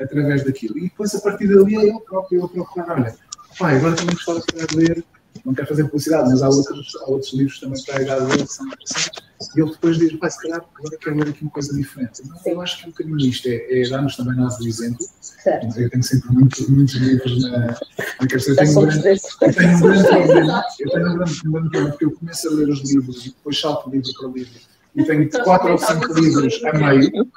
através 0.00 0.44
daquilo. 0.44 0.78
E 0.78 0.82
depois, 0.82 1.14
a 1.14 1.20
partir 1.20 1.48
dali, 1.48 1.76
é 1.76 1.88
ele 1.88 2.00
próprio 2.00 2.42
eu 2.42 2.48
procurar, 2.48 2.92
olha, 2.92 3.14
pai, 3.58 3.76
agora 3.76 3.96
tenho 3.96 4.12
gostado 4.12 4.42
de 4.68 4.76
ler 4.76 5.04
não 5.44 5.54
quero 5.54 5.68
fazer 5.68 5.84
publicidade, 5.84 6.28
mas 6.28 6.42
há 6.42 6.48
outros, 6.48 6.96
há 6.96 7.10
outros 7.10 7.32
livros 7.32 7.60
também 7.60 7.82
para 7.84 7.98
a 7.98 8.02
idade 8.02 8.26
dele 8.26 8.46
que 8.46 8.52
são 8.52 8.66
interessantes. 8.66 9.27
E 9.58 9.60
ele 9.60 9.72
depois 9.72 9.98
diz, 9.98 10.12
pai, 10.14 10.30
se 10.30 10.40
calhar 10.40 10.64
agora 10.72 10.96
quero 10.98 11.16
ler 11.16 11.28
aqui 11.30 11.42
uma 11.42 11.50
coisa 11.50 11.76
diferente. 11.76 12.22
Então, 12.24 12.52
eu 12.52 12.60
acho 12.60 12.78
que 12.78 12.86
um 12.86 12.90
bocadinho 12.90 13.18
isto 13.18 13.48
é, 13.48 13.82
é 13.82 13.88
dar-nos 13.88 14.14
também 14.14 14.36
nós 14.36 14.56
o 14.60 14.68
exemplo. 14.68 15.04
Certo. 15.20 15.80
Eu 15.80 15.90
tenho 15.90 16.02
sempre 16.04 16.30
muitos, 16.30 16.68
muitos 16.68 16.94
livros 16.94 17.42
na, 17.42 17.58
na. 17.58 17.78
Eu 18.20 18.28
tenho 18.28 18.78
um 18.78 18.84
grande, 18.86 19.20
eu 19.40 19.52
tenho 19.52 19.76
um 19.76 19.80
grande 19.80 20.08
problema. 20.08 20.64
Eu 20.78 20.90
tenho 20.90 21.10
um 21.10 21.18
grande, 21.18 21.40
problema 21.40 21.90
porque 21.90 22.04
eu 22.04 22.12
começo 22.12 22.48
a 22.48 22.52
ler 22.52 22.68
os 22.68 22.88
livros 22.88 23.26
e 23.26 23.30
depois 23.30 23.60
salto 23.60 23.90
livro 23.90 24.12
para 24.16 24.28
livro. 24.28 24.60
E 24.94 25.04
tenho 25.04 25.28
quatro 25.42 25.72
ou 25.72 25.78
cinco 25.78 26.12
livros 26.14 26.64
a 26.64 26.72
meio 26.78 27.28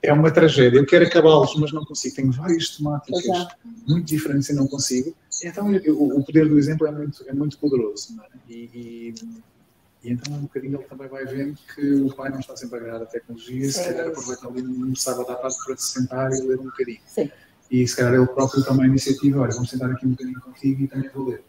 é 0.00 0.12
uma 0.12 0.30
tragédia. 0.30 0.78
Eu 0.78 0.86
quero 0.86 1.06
acabá-los, 1.06 1.56
mas 1.56 1.72
não 1.72 1.84
consigo. 1.84 2.14
Tenho 2.14 2.30
várias 2.30 2.68
temáticas 2.70 3.24
Exato. 3.24 3.56
muito 3.86 4.06
diferentes 4.06 4.48
e 4.48 4.54
não 4.54 4.68
consigo. 4.68 5.12
Então, 5.42 5.74
eu, 5.74 6.00
o 6.00 6.22
poder 6.22 6.48
do 6.48 6.56
exemplo 6.56 6.86
é 6.86 6.92
muito, 6.92 7.24
é 7.26 7.32
muito 7.32 7.58
poderoso. 7.58 8.16
É? 8.20 8.52
E, 8.52 8.70
e, 8.72 9.14
e, 10.02 10.12
então, 10.12 10.32
um 10.32 10.42
bocadinho, 10.42 10.78
ele 10.78 10.84
também 10.84 11.08
vai 11.08 11.24
vendo 11.24 11.58
que 11.74 11.94
o 11.94 12.14
pai 12.14 12.30
não 12.30 12.38
está 12.38 12.56
sempre 12.56 12.78
a 12.78 12.82
agarrar 12.82 13.02
a 13.02 13.06
tecnologia, 13.06 13.70
se 13.70 13.84
calhar 13.84 14.08
aproveita 14.08 14.46
ali 14.46 14.62
no 14.62 14.96
sábado 14.96 15.32
à 15.32 15.34
tarde 15.34 15.56
para 15.66 15.76
se 15.76 15.92
sentar 15.92 16.30
e 16.32 16.40
ler 16.42 16.60
um 16.60 16.64
bocadinho. 16.64 17.00
Sim. 17.06 17.30
E 17.70 17.86
se 17.86 17.96
calhar 17.96 18.14
ele 18.14 18.26
próprio 18.26 18.64
toma 18.64 18.84
a 18.84 18.86
iniciativa: 18.86 19.40
olha, 19.40 19.52
vamos 19.52 19.70
sentar 19.70 19.90
aqui 19.90 20.06
um 20.06 20.10
bocadinho 20.10 20.40
contigo 20.40 20.82
e 20.82 20.88
também 20.88 21.10
vou 21.10 21.28
ler 21.28 21.42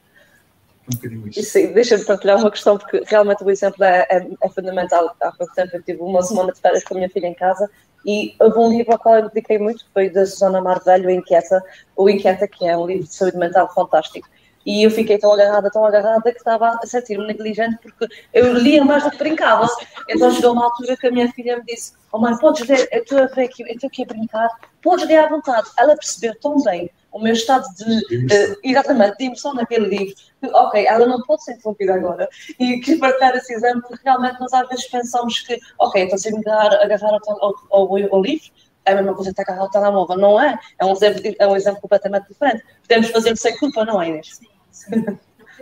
um 0.88 0.96
bocadinho 0.96 1.28
isto. 1.28 1.44
Sim, 1.44 1.74
deixa-me 1.74 2.04
partilhar 2.04 2.38
uma 2.38 2.50
questão, 2.50 2.78
porque 2.78 3.04
realmente 3.06 3.44
o 3.44 3.50
exemplo 3.50 3.84
é, 3.84 4.08
é, 4.10 4.28
é, 4.42 4.50
fundamental. 4.50 5.16
Há 5.22 5.32
pouco 5.32 5.54
tempo 5.54 5.76
eu 5.76 5.84
tive 5.84 6.02
uma 6.02 6.22
semana 6.24 6.52
de 6.52 6.60
férias 6.60 6.84
com 6.84 6.96
a 6.96 6.98
minha 6.98 7.10
filha 7.10 7.28
em 7.28 7.36
casa 7.36 7.70
e 8.06 8.36
houve 8.40 8.58
um 8.58 8.70
livro 8.70 8.94
ao 8.94 9.00
qual 9.00 9.16
eu 9.16 9.24
me 9.24 9.30
dediquei 9.30 9.60
muito, 9.60 9.86
que 9.86 9.92
foi 9.94 10.10
da 10.10 10.26
Susana 10.26 10.60
Marvelho, 10.60 11.10
Inquieta, 11.12 11.64
o 11.96 12.10
Inquieta, 12.10 12.48
que 12.48 12.66
é 12.66 12.76
um 12.76 12.88
livro 12.88 13.08
de 13.08 13.14
saúde 13.14 13.38
mental 13.38 13.72
fantástico. 13.74 14.28
E 14.66 14.84
eu 14.84 14.92
fiquei 14.92 15.18
tão 15.18 15.32
agarrada, 15.32 15.70
tão 15.72 15.86
agarrada, 15.86 16.32
que 16.32 16.38
estava 16.38 16.78
a 16.82 16.86
sentir-me 16.86 17.26
negligente, 17.26 17.78
porque 17.82 18.08
eu 18.34 18.54
lia 18.54 18.84
mais 18.84 19.04
do 19.04 19.12
que 19.12 19.18
brincava. 19.18 19.68
Então 20.08 20.32
chegou 20.32 20.54
uma 20.54 20.66
altura 20.66 20.98
que 20.98 21.08
a 21.08 21.12
minha 21.12 21.32
filha 21.32 21.58
me 21.58 21.64
disse: 21.64 21.94
Oh 22.12 22.20
mãe, 22.20 22.38
podes 22.38 22.68
ler, 22.68 22.88
eu 22.92 23.02
estou 23.02 23.20
a 23.20 23.26
ver 23.28 23.46
aqui, 23.46 23.64
eu 23.64 23.68
estou 23.68 23.88
aqui 23.88 24.04
a 24.04 24.06
brincar, 24.06 24.50
podes 24.82 25.08
ler 25.08 25.18
à 25.18 25.28
vontade. 25.28 25.70
Ela 25.78 25.96
percebeu 25.96 26.36
tão 26.40 26.62
bem 26.62 26.90
o 27.12 27.20
meu 27.20 27.34
estado 27.34 27.66
de, 27.76 28.58
exatamente, 28.64 29.18
de 29.18 29.26
emoção 29.26 29.54
naquele 29.54 29.88
livro, 29.88 30.16
que, 30.40 30.48
ok, 30.48 30.86
ela 30.86 31.08
não 31.08 31.22
pode 31.24 31.44
ser 31.44 31.54
interrompida 31.54 31.96
agora. 31.96 32.30
E 32.60 32.80
quis 32.80 33.00
partilhar 33.00 33.36
esse 33.36 33.54
exemplo, 33.54 33.82
porque 33.88 34.04
realmente 34.04 34.40
nós 34.40 34.54
às 34.54 34.68
vezes 34.70 34.88
pensamos 34.88 35.40
que, 35.40 35.60
ok, 35.80 36.04
então 36.04 36.18
se 36.18 36.32
me 36.32 36.40
agarrar, 36.40 36.74
agarrar 36.82 37.18
ao, 37.28 37.44
ao, 37.44 37.56
ao, 37.72 38.16
ao 38.16 38.22
livro, 38.22 38.52
é 38.90 38.94
a 38.94 38.96
mesma 38.96 39.16
coisa 39.16 39.34
que 39.34 39.42
agarrar 39.42 39.62
ao 39.62 39.70
telemóvel. 39.70 40.18
Não 40.18 40.42
é? 40.42 40.60
É 40.78 40.86
um 40.86 40.92
exemplo, 40.92 41.22
é 41.38 41.48
um 41.48 41.56
exemplo 41.56 41.82
completamente 41.82 42.28
diferente. 42.28 42.64
Podemos 42.82 43.10
fazer 43.10 43.38
sem 43.38 43.58
culpa, 43.58 43.86
não 43.86 44.02
é, 44.02 44.10
Inês? 44.10 44.36
Sim, 44.36 44.48
sim. 44.72 45.06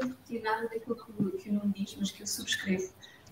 Não 0.01 0.13
tenho 0.27 0.43
nada 0.43 0.63
daquilo 0.63 0.95
que, 0.95 1.37
que 1.37 1.49
o 1.49 1.53
não 1.53 1.69
diz, 1.71 1.95
mas 1.99 2.11
que 2.11 2.23
eu 2.23 2.27
subscrevo. 2.27 2.89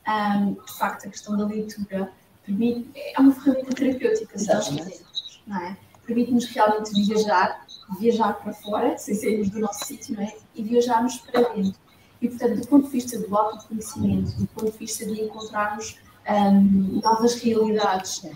Um, 0.07 0.53
de 0.53 0.77
facto, 0.77 1.07
a 1.07 1.09
questão 1.09 1.37
da 1.37 1.45
leitura 1.45 2.11
permite, 2.43 2.91
é 2.95 3.19
uma 3.19 3.33
ferramenta 3.33 3.73
terapêutica, 3.73 4.37
se 4.37 4.53
nós 4.53 4.67
quisermos, 4.67 5.41
não 5.47 5.61
é? 5.61 5.77
Permite-nos 6.05 6.45
realmente 6.45 6.91
viajar 6.93 7.65
viajar 7.99 8.33
para 8.33 8.53
fora, 8.53 8.97
sem 8.97 9.15
sairmos 9.15 9.49
do 9.49 9.59
nosso 9.59 9.85
sítio, 9.85 10.15
não 10.15 10.23
é? 10.23 10.35
E 10.55 10.63
viajarmos 10.63 11.17
para 11.17 11.41
dentro. 11.53 11.79
E, 12.21 12.29
portanto, 12.29 12.61
do 12.61 12.67
ponto 12.67 12.85
de 12.85 12.91
vista 12.91 13.19
do 13.19 13.37
autoconhecimento, 13.37 14.31
do 14.31 14.47
ponto 14.47 14.71
de 14.71 14.77
vista 14.77 15.05
de 15.05 15.21
encontrarmos 15.21 15.97
um, 16.29 17.01
novas 17.03 17.35
realidades, 17.35 18.23
uh, 18.23 18.33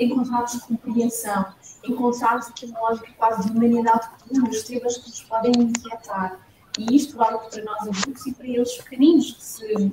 encontrarmos 0.00 0.54
compreensão, 0.62 1.46
encontrarmos 1.84 2.48
aqui 2.48 2.66
uma 2.66 2.80
lógica 2.80 3.12
quase 3.16 3.48
de 3.48 3.56
humanidade 3.56 4.08
comum, 4.28 4.48
os 4.48 4.62
temas 4.62 4.98
que 4.98 5.08
nos 5.08 5.22
podem 5.22 5.52
inquietar. 5.52 6.38
E 6.78 6.94
isto 6.94 7.16
vale 7.16 7.38
para 7.38 7.62
nós 7.64 7.80
adultos 7.82 8.26
e 8.26 8.34
para 8.34 8.46
eles 8.46 8.76
pequeninos 8.76 9.32
que 9.32 9.44
se, 9.44 9.92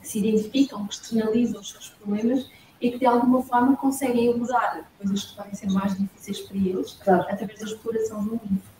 que 0.00 0.08
se 0.08 0.18
identificam, 0.18 0.86
que 0.86 0.94
externalizam 0.94 1.60
os 1.60 1.70
seus 1.70 1.88
problemas 1.90 2.48
e 2.80 2.90
que 2.90 2.98
de 2.98 3.06
alguma 3.06 3.42
forma 3.42 3.76
conseguem 3.76 4.30
abordar 4.30 4.88
coisas 4.98 5.24
que 5.24 5.36
podem 5.36 5.54
ser 5.54 5.70
mais 5.70 5.96
difíceis 5.96 6.40
para 6.40 6.56
eles 6.56 6.92
claro. 7.02 7.22
através 7.22 7.58
da 7.58 7.66
exploração 7.66 8.22
de 8.22 8.30
um 8.30 8.40
livro. 8.42 8.74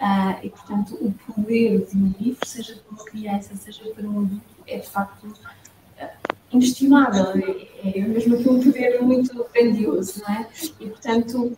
Uh, 0.00 0.46
e, 0.46 0.50
portanto, 0.50 0.94
o 0.94 1.12
poder 1.26 1.84
de 1.86 1.96
um 1.96 2.14
livro, 2.20 2.46
seja 2.46 2.76
para 2.76 2.90
uma 2.92 3.04
criança, 3.04 3.56
seja 3.56 3.82
para 3.90 4.06
um 4.06 4.20
adulto, 4.20 4.42
é 4.64 4.78
de 4.78 4.88
facto 4.88 5.26
uh, 5.26 6.36
inestimável. 6.52 7.26
É, 7.84 7.98
é 7.98 8.00
mesmo 8.02 8.36
aqui 8.36 8.48
um 8.48 8.62
poder 8.62 9.02
muito 9.02 9.46
grandioso, 9.52 10.22
não 10.22 10.34
é? 10.34 10.48
E, 10.80 10.88
portanto, 10.88 11.56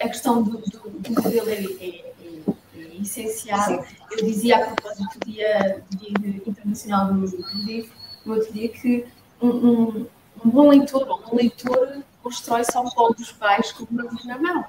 a 0.00 0.08
questão 0.08 0.42
do, 0.42 0.58
do, 0.58 0.90
do 0.90 1.22
modelo 1.22 1.48
é, 1.48 1.54
é, 1.54 2.12
é, 2.20 2.76
é 2.76 3.00
essencial. 3.00 3.84
Eu 4.10 4.24
dizia 4.24 4.56
a 4.56 4.66
propósito 4.66 5.18
do 5.18 5.30
Dia, 5.30 5.82
dia 5.90 6.42
Internacional 6.46 7.12
do, 7.12 7.26
do 7.28 7.58
Livro, 7.64 7.92
no 8.24 8.34
outro 8.34 8.52
dia, 8.52 8.68
que 8.68 9.04
um, 9.40 9.48
um 9.48 10.06
um 10.44 10.50
bom 10.50 10.68
leitor 10.68 11.08
ou 11.08 11.22
um 11.32 11.36
leitor 11.36 12.02
constrói-se 12.22 12.76
ao 12.76 12.84
colo 12.84 13.14
dos 13.14 13.32
pais 13.32 13.72
com 13.72 13.84
uma 13.84 14.02
livro 14.02 14.26
na 14.26 14.38
mão. 14.38 14.64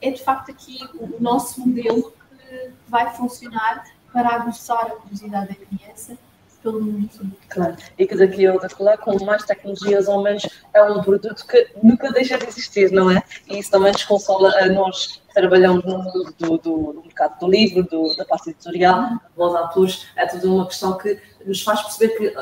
É 0.00 0.10
de 0.10 0.22
facto 0.22 0.50
aqui 0.50 0.78
o 0.94 1.20
nosso 1.20 1.60
modelo 1.60 2.12
que 2.12 2.70
vai 2.88 3.14
funcionar 3.14 3.84
para 4.12 4.28
aguçar 4.36 4.86
a 4.86 4.90
curiosidade 4.90 5.48
da 5.48 5.66
criança 5.66 6.18
pelo 6.62 6.80
mundo 6.80 7.10
Claro, 7.48 7.76
e 7.98 8.06
que 8.06 8.16
daqui 8.16 8.46
a 8.46 8.54
lá, 8.78 8.96
com 8.96 9.24
mais 9.24 9.44
tecnologias 9.44 10.08
ou 10.08 10.22
menos, 10.22 10.46
é 10.72 10.82
um 10.82 11.02
produto 11.02 11.46
que 11.46 11.68
nunca 11.82 12.12
deixa 12.12 12.38
de 12.38 12.46
existir, 12.46 12.90
não 12.92 13.10
é? 13.10 13.22
E 13.48 13.58
isso 13.58 13.70
também 13.70 13.92
nos 13.92 14.04
consola 14.04 14.52
a 14.58 14.66
nós 14.66 15.22
que 15.28 15.34
trabalhamos 15.34 15.84
no 15.84 16.32
do, 16.38 16.58
do, 16.58 16.92
do 16.92 17.02
mercado 17.04 17.38
do 17.38 17.48
livro, 17.48 17.82
do, 17.84 18.14
da 18.16 18.24
parte 18.24 18.50
editorial, 18.50 19.20
os 19.36 19.54
autores, 19.54 20.06
é 20.16 20.26
tudo 20.26 20.54
uma 20.54 20.66
questão 20.66 20.96
que 20.98 21.20
nos 21.44 21.62
faz 21.62 21.82
perceber 21.82 22.16
que, 22.16 22.34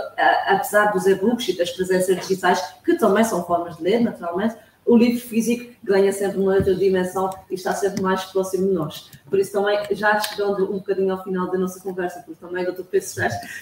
apesar 0.47 0.93
dos 0.93 1.07
e-books 1.07 1.49
e 1.49 1.57
das 1.57 1.71
presenças 1.71 2.17
digitais, 2.17 2.61
que 2.85 2.95
também 2.97 3.25
são 3.25 3.45
formas 3.45 3.77
de 3.77 3.83
ler, 3.83 4.01
naturalmente, 4.01 4.57
o 4.89 4.97
livro 4.97 5.21
físico 5.21 5.71
ganha 5.85 6.11
sempre 6.13 6.39
uma 6.39 6.55
outra 6.55 6.75
dimensão 6.75 7.29
e 7.51 7.55
está 7.55 7.75
sempre 7.75 8.01
mais 8.01 8.25
próximo 8.25 8.69
de 8.69 8.73
nós. 8.73 9.11
Por 9.29 9.39
isso 9.39 9.53
também, 9.53 9.79
já 9.95 10.19
chegando 10.19 10.65
um 10.65 10.79
bocadinho 10.79 11.13
ao 11.13 11.23
final 11.23 11.51
da 11.51 11.59
nossa 11.59 11.79
conversa, 11.81 12.23
porque 12.23 12.41
também 12.41 12.67
o 12.67 12.73
Dr. 12.73 12.85
Pedro 12.85 13.09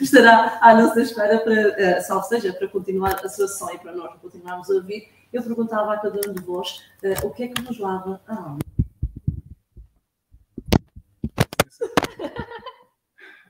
estará 0.00 0.58
à 0.62 0.74
nossa 0.74 1.00
espera 1.00 1.40
para, 1.40 1.98
uh, 1.98 2.02
salvo 2.02 2.26
seja, 2.28 2.52
para 2.52 2.68
continuar 2.68 3.16
a 3.24 3.28
sua 3.28 3.48
sessão 3.48 3.74
e 3.74 3.78
para 3.78 3.92
nós 3.92 4.14
continuarmos 4.20 4.70
a 4.70 4.74
ouvir, 4.74 5.08
eu 5.32 5.42
perguntava 5.42 5.94
a 5.94 5.98
cada 5.98 6.30
um 6.30 6.32
de 6.32 6.40
vós 6.42 6.84
uh, 7.02 7.26
o 7.26 7.30
que 7.30 7.42
é 7.42 7.48
que 7.48 7.60
nos 7.60 7.78
lava 7.80 8.20
a 8.28 8.34
alma. 8.34 8.58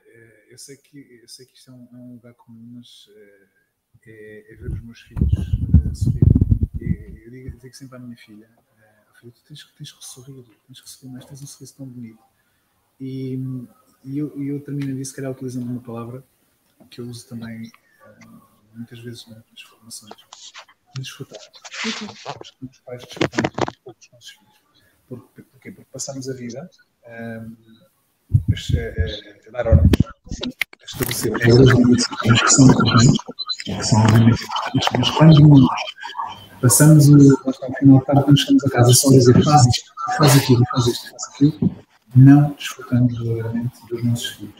Eh, 0.09 0.47
eu 0.49 0.57
sei 0.57 0.77
que, 0.77 1.19
eu 1.21 1.27
sei 1.27 1.45
que 1.45 1.55
isto 1.55 1.69
é 1.69 1.73
um, 1.75 1.87
é 1.93 1.95
um 1.95 2.13
lugar 2.13 2.33
comum, 2.33 2.73
mas 2.73 3.07
é, 4.03 4.53
é 4.53 4.55
ver 4.55 4.71
os 4.71 4.83
meus 4.83 4.99
filhos 5.01 5.31
sorrir 5.93 6.21
eu 6.21 6.46
digo, 7.43 7.57
digo 7.57 7.75
sempre 7.75 7.97
à 7.97 7.99
minha 7.99 8.17
filha, 8.17 8.49
uh, 8.49 9.19
filho, 9.19 9.31
tu 9.31 9.41
tens, 9.47 9.63
tens 9.77 9.91
que 9.91 10.05
sorrir, 10.05 10.43
tens 10.67 10.81
que 10.81 10.89
sorrir 10.89 11.11
mais, 11.11 11.25
tens 11.25 11.41
um 11.41 11.47
sorriso 11.47 11.75
tão 11.75 11.85
bonito. 11.85 12.23
E, 12.99 13.39
e 14.03 14.17
eu, 14.17 14.41
eu 14.41 14.59
termino 14.59 14.95
disso, 14.95 15.11
se 15.11 15.15
calhar, 15.15 15.31
utilizando 15.31 15.69
uma 15.69 15.81
palavra 15.81 16.23
que 16.89 17.01
eu 17.01 17.05
uso 17.05 17.27
também 17.27 17.71
uh, 18.01 18.41
muitas 18.73 18.99
vezes 18.99 19.27
nas 19.27 19.61
formações. 19.61 20.13
Desfrutar. 20.97 21.37
Os 21.85 22.79
pais 22.79 23.03
desfrutamos 23.03 23.51
pouco 23.83 23.99
os 23.99 24.11
nossos 24.11 24.29
filhos. 24.31 24.57
Por, 25.07 25.19
porquê? 25.21 25.71
Porque 25.71 25.89
passamos 25.91 26.27
a 26.29 26.33
vida 26.33 26.69
um, 27.07 27.55
a, 29.47 29.51
dar 29.51 29.67
ordens, 29.67 29.91
a 30.03 30.85
estabelecer 30.85 31.31
regras 31.33 31.73
que 32.13 32.49
são 32.49 32.67
correntes, 32.73 33.23
que 33.63 33.83
são 33.83 34.03
mas 34.97 35.09
quando 35.11 35.47
nós 35.47 35.81
passamos 36.61 37.07
o, 37.09 37.37
final 37.79 37.99
de 37.99 38.05
tarde, 38.05 38.23
quando 38.23 38.37
chegamos 38.37 38.65
a 38.65 38.69
casa, 38.69 38.93
só 38.93 39.09
dizer 39.09 39.43
faz 39.43 39.65
isto, 39.67 39.91
faz 40.17 40.35
aquilo, 40.35 40.63
faz 40.71 40.87
isto, 40.87 41.09
faz 41.11 41.23
aquilo, 41.33 41.75
não 42.15 42.51
desfrutamos 42.51 43.17
verdadeiramente 43.17 43.87
dos 43.89 44.03
nossos 44.03 44.27
filhos. 44.27 44.53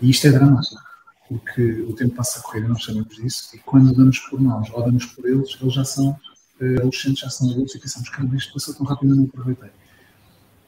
E 0.00 0.10
isto 0.10 0.26
é 0.26 0.30
dramático, 0.30 0.80
porque 1.28 1.82
o 1.82 1.92
tempo 1.94 2.14
passa 2.14 2.38
a 2.38 2.42
correr 2.42 2.68
nós 2.68 2.84
sabemos 2.84 3.16
disso, 3.16 3.50
e 3.54 3.58
quando 3.58 3.92
damos 3.94 4.18
por 4.18 4.40
nós 4.40 4.68
ou 4.70 4.84
damos 4.84 5.06
por 5.06 5.26
eles, 5.26 5.56
eles 5.60 5.74
já 5.74 5.84
são 5.84 6.10
uh, 6.10 6.76
adolescentes, 6.78 7.20
já 7.20 7.30
são 7.30 7.50
adultos 7.50 7.74
e 7.74 7.80
pensamos, 7.80 8.08
caramba, 8.08 8.36
isto 8.36 8.52
passou 8.52 8.74
tão 8.74 8.86
rápido 8.86 9.14
e 9.14 9.18
não 9.18 9.24
aproveitei. 9.24 9.70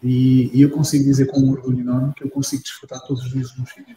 E, 0.02 0.50
e, 0.56 0.62
eu 0.62 0.70
consigo 0.70 1.04
dizer 1.04 1.26
com 1.26 1.40
um 1.40 1.50
orgulho 1.50 1.80
enorme 1.80 2.14
que 2.14 2.24
eu 2.24 2.30
consigo 2.30 2.62
desfrutar 2.62 3.00
todos 3.02 3.22
os 3.24 3.30
dias 3.30 3.48
dos 3.48 3.58
meus 3.58 3.70
filhos. 3.70 3.96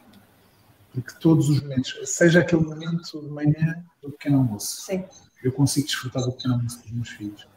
Porque 0.91 1.13
todos 1.19 1.49
os 1.49 1.61
momentos, 1.61 1.97
seja 2.03 2.41
aquele 2.41 2.63
momento 2.63 3.21
de 3.21 3.29
manhã 3.29 3.83
do 4.01 4.11
pequeno 4.11 4.39
almoço, 4.39 4.81
Sim. 4.81 5.03
Eu 5.43 5.51
consigo 5.51 5.85
desfrutar 5.85 6.23
do 6.23 6.31
pequeno 6.31 6.55
almoço 6.55 6.81
dos 6.81 6.91
meus 6.91 7.09
filhos. 7.09 7.47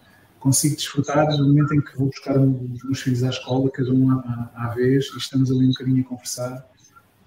Consigo 0.41 0.77
desfrutar 0.77 1.27
do 1.29 1.47
momento 1.47 1.75
em 1.75 1.81
que 1.81 1.97
vou 1.97 2.09
buscar 2.09 2.39
os 2.39 2.85
meus 2.85 3.01
filhos 3.01 3.23
à 3.23 3.31
escola, 3.31 3.71
cada 3.71 3.91
um 3.93 4.11
à, 4.11 4.51
à 4.55 4.69
vez, 4.75 5.07
e 5.15 5.19
estamos 5.19 5.51
ali 5.51 5.67
um 5.67 5.71
bocadinho 5.71 6.03
a 6.03 6.09
conversar. 6.09 6.69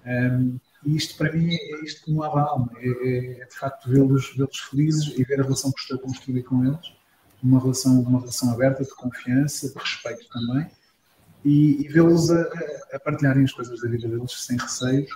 Um, 0.06 0.58
e 0.84 0.96
isto 0.96 1.16
para 1.16 1.32
mim 1.32 1.52
é 1.52 1.84
isto 1.84 2.04
que 2.04 2.10
me 2.10 2.18
lava 2.18 2.40
a 2.40 2.44
alma, 2.44 2.70
é, 2.78 2.88
é, 2.88 3.40
é 3.42 3.44
de 3.44 3.54
facto 3.54 3.90
vê-los 3.90 4.34
vê 4.34 4.46
felizes 4.70 5.12
e 5.18 5.24
ver 5.24 5.40
a 5.40 5.42
relação 5.42 5.70
que 5.72 5.80
estou 5.80 5.98
a 5.98 6.00
construir 6.00 6.42
com 6.42 6.64
eles, 6.64 6.92
uma 7.42 7.60
relação, 7.60 8.00
uma 8.00 8.20
relação 8.20 8.50
aberta, 8.50 8.82
de 8.82 8.94
confiança, 8.94 9.68
de 9.68 9.78
respeito 9.78 10.26
também, 10.28 10.66
e, 11.44 11.84
e 11.84 11.88
vê-los 11.88 12.30
a, 12.30 12.42
a, 12.92 13.00
partilharem 13.00 13.44
as 13.44 13.52
coisas 13.52 13.80
da 13.80 13.88
vida 13.88 14.08
deles 14.08 14.32
sem 14.32 14.56
receios, 14.56 15.10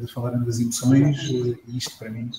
de 0.00 0.12
falarem 0.12 0.42
das 0.42 0.60
emoções, 0.60 1.30
uh, 1.30 1.58
e 1.66 1.78
isto 1.78 1.96
para 1.98 2.10
mim, 2.10 2.30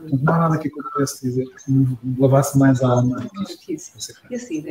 não 0.00 0.34
há 0.34 0.38
nada 0.38 0.58
que 0.58 0.68
eu 0.68 0.90
pudesse 0.92 1.22
dizer 1.22 1.46
que 1.54 1.70
me 1.70 1.96
lavasse 2.18 2.58
mais 2.58 2.82
a 2.82 2.88
alma 2.88 3.26
que 3.64 3.72
isto. 3.72 3.96
E 4.30 4.34
assim, 4.34 4.62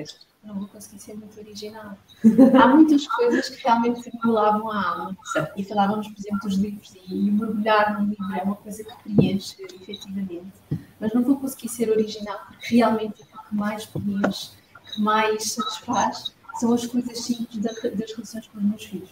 não 0.45 0.59
vou 0.59 0.67
conseguir 0.67 0.99
ser 0.99 1.15
muito 1.15 1.39
original. 1.39 1.97
Há 2.61 2.67
muitas 2.67 3.07
coisas 3.07 3.49
que 3.49 3.63
realmente 3.63 4.11
me 4.23 4.31
lavam 4.31 4.71
a 4.71 4.89
alma. 4.89 5.17
E 5.57 5.63
falávamos, 5.63 6.07
por 6.07 6.19
exemplo, 6.19 6.39
dos 6.41 6.57
livros 6.57 6.95
e, 6.95 7.27
e 7.27 7.31
mergulhar 7.31 7.99
num 7.99 8.09
livro 8.09 8.35
é 8.35 8.43
uma 8.43 8.55
coisa 8.55 8.83
que 8.83 8.93
preenche, 9.03 9.55
efetivamente. 9.63 10.53
Mas 10.99 11.13
não 11.13 11.23
vou 11.23 11.37
conseguir 11.37 11.69
ser 11.69 11.89
original 11.89 12.39
porque 12.47 12.75
realmente 12.75 13.23
o 13.23 13.49
que 13.49 13.55
mais 13.55 13.85
preenche, 13.85 14.51
que 14.93 15.01
mais 15.01 15.51
satisfaz, 15.51 16.35
são 16.59 16.73
as 16.73 16.85
coisas 16.85 17.19
simples 17.19 17.57
das 17.63 17.81
relações 17.81 18.47
com 18.47 18.59
os 18.59 18.63
meus 18.63 18.83
filhos. 18.85 19.09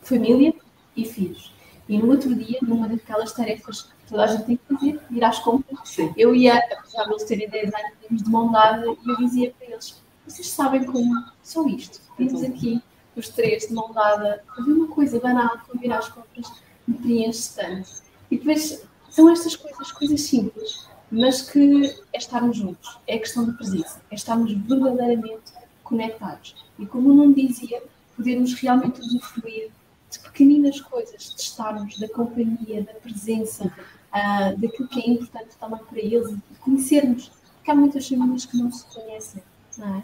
Família 0.00 0.54
e 0.96 1.04
filhos. 1.04 1.52
E 1.88 1.98
no 1.98 2.10
outro 2.10 2.34
dia, 2.34 2.58
numa 2.62 2.88
daquelas 2.88 3.32
tarefas 3.32 3.82
que 3.82 4.08
toda 4.08 4.24
a 4.24 4.26
gente 4.28 4.44
tem 4.44 4.56
que 4.56 4.74
fazer, 4.74 5.00
ir 5.10 5.24
às 5.24 5.38
compras, 5.38 5.78
Sim. 5.84 6.12
eu 6.16 6.34
ia, 6.34 6.56
apesar 6.58 7.04
de 7.04 7.10
eles 7.10 7.24
terem 7.24 7.48
10 7.48 7.74
anos, 7.74 8.22
de 8.22 8.30
mão 8.30 8.52
dada, 8.52 8.86
e 8.86 9.10
eu 9.10 9.16
dizia 9.16 9.52
para 9.58 9.68
eles: 9.68 10.00
vocês 10.26 10.48
sabem 10.48 10.84
como? 10.84 11.24
Só 11.42 11.66
isto. 11.66 12.00
Temos 12.16 12.42
aqui 12.42 12.80
os 13.16 13.28
três 13.28 13.66
de 13.66 13.74
mão 13.74 13.92
dada 13.92 14.42
a 14.56 14.62
ver 14.62 14.72
uma 14.72 14.88
coisa 14.88 15.18
banal, 15.20 15.58
como 15.66 15.84
ir 15.84 15.92
às 15.92 16.08
compras, 16.08 16.50
me 16.86 16.94
preenche 16.94 17.50
tanto. 17.54 17.90
E 18.30 18.38
depois 18.38 18.82
são 19.10 19.28
estas 19.30 19.56
coisas, 19.56 19.92
coisas 19.92 20.20
simples, 20.22 20.86
mas 21.10 21.42
que 21.42 21.94
é 22.12 22.18
estarmos 22.18 22.56
juntos, 22.56 22.98
é 23.06 23.16
a 23.16 23.18
questão 23.18 23.44
da 23.44 23.52
presença, 23.52 24.00
é 24.10 24.14
estarmos 24.14 24.52
verdadeiramente 24.52 25.52
conectados. 25.84 26.54
E 26.78 26.86
como 26.86 27.10
o 27.10 27.14
Nuno 27.14 27.34
dizia, 27.34 27.82
podermos 28.16 28.54
realmente 28.54 29.00
usufruir 29.00 29.70
de 30.12 30.18
pequeninas 30.20 30.80
coisas, 30.80 31.34
de 31.34 31.40
estarmos, 31.40 31.98
da 31.98 32.08
companhia, 32.08 32.82
da 32.82 32.92
presença, 32.94 33.64
uh, 33.66 34.60
daquilo 34.60 34.88
que 34.88 35.00
é 35.00 35.10
importante 35.10 35.56
também 35.58 35.80
para 35.84 35.98
eles, 35.98 36.30
de 36.30 36.58
conhecermos. 36.60 37.32
Porque 37.56 37.70
há 37.70 37.74
muitas 37.74 38.08
famílias 38.08 38.44
que 38.44 38.56
não 38.56 38.70
se 38.70 38.84
conhecem, 38.86 39.42
não 39.78 39.96
é? 39.96 40.02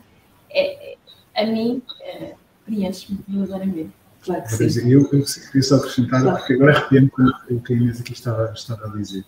é, 0.51 0.92
é, 0.92 1.42
a 1.42 1.47
mim 1.47 1.83
é, 2.01 2.35
preenche-me 2.64 3.18
verdadeiramente. 3.29 3.92
Claro 4.23 4.42
que 4.42 4.71
sim. 4.71 4.90
Eu, 4.90 5.03
eu 5.03 5.25
queria 5.25 5.62
só 5.62 5.77
acrescentar, 5.77 6.23
claro. 6.23 6.38
porque 6.38 6.53
agora 6.55 6.77
arrependo 6.77 7.11
com 7.11 7.55
o 7.55 7.61
que 7.61 7.73
a 7.73 7.77
Inês 7.77 8.01
aqui 8.01 8.12
estava, 8.12 8.53
estava 8.53 8.87
a 8.87 8.97
dizer. 8.97 9.25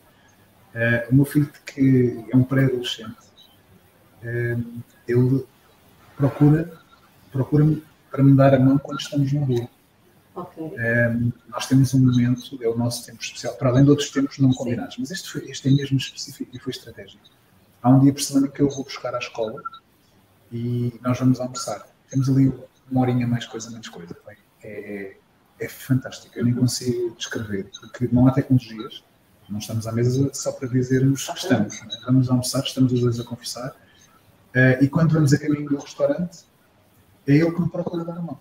Uh, 0.74 1.12
o 1.12 1.14
meu 1.16 1.24
filho, 1.24 1.50
que 1.66 2.24
é 2.32 2.36
um 2.36 2.44
pré-adolescente, 2.44 3.16
uh, 4.22 4.82
ele 5.06 5.44
procura, 6.16 6.72
procura 7.32 7.66
para 8.10 8.22
me 8.22 8.36
dar 8.36 8.54
a 8.54 8.58
mão 8.58 8.78
quando 8.78 9.00
estamos 9.00 9.32
na 9.32 9.44
rua. 9.44 9.68
Okay. 10.34 10.64
Uh, 10.64 11.32
nós 11.48 11.66
temos 11.66 11.92
um 11.92 12.00
momento, 12.00 12.58
é 12.62 12.68
o 12.68 12.76
nosso 12.76 13.04
tempo 13.04 13.20
especial, 13.20 13.54
para 13.56 13.70
além 13.70 13.84
de 13.84 13.90
outros 13.90 14.10
tempos 14.10 14.38
não 14.38 14.52
combinados, 14.52 14.96
mas 14.98 15.10
este, 15.10 15.30
foi, 15.30 15.50
este 15.50 15.68
é 15.68 15.72
mesmo 15.72 15.98
específico 15.98 16.54
e 16.54 16.58
foi 16.58 16.70
estratégico. 16.70 17.22
Há 17.82 17.90
um 17.90 18.00
dia 18.00 18.12
por 18.12 18.22
semana 18.22 18.48
que 18.48 18.60
eu 18.60 18.68
vou 18.68 18.84
buscar 18.84 19.14
à 19.14 19.18
escola 19.18 19.60
e 20.52 20.98
nós 21.02 21.18
vamos 21.18 21.40
almoçar. 21.40 21.86
Temos 22.08 22.28
ali 22.28 22.52
uma 22.90 23.00
horinha 23.00 23.26
mais 23.26 23.46
coisa, 23.46 23.70
menos 23.70 23.88
coisa. 23.88 24.16
É, 24.62 24.68
é, 24.68 25.16
é 25.58 25.68
fantástico, 25.68 26.38
eu 26.38 26.44
nem 26.44 26.54
consigo 26.54 27.14
descrever, 27.16 27.70
porque 27.80 28.08
não 28.12 28.26
há 28.26 28.32
tecnologias, 28.32 29.04
não 29.48 29.58
estamos 29.58 29.86
à 29.86 29.92
mesa 29.92 30.30
só 30.32 30.52
para 30.52 30.68
dizermos 30.68 31.28
que 31.28 31.38
estamos. 31.38 31.80
Né? 31.82 31.88
Vamos 32.06 32.30
almoçar, 32.30 32.62
estamos 32.62 32.92
os 32.92 33.00
dois 33.00 33.18
a 33.18 33.24
conversar, 33.24 33.70
uh, 33.70 34.82
e 34.82 34.88
quando 34.88 35.12
vamos 35.12 35.32
a 35.32 35.38
caminho 35.38 35.68
do 35.68 35.78
restaurante, 35.78 36.44
é 37.26 37.32
ele 37.32 37.50
que 37.50 37.60
me 37.60 37.68
procura 37.68 38.04
dar 38.04 38.16
a 38.16 38.22
mão. 38.22 38.40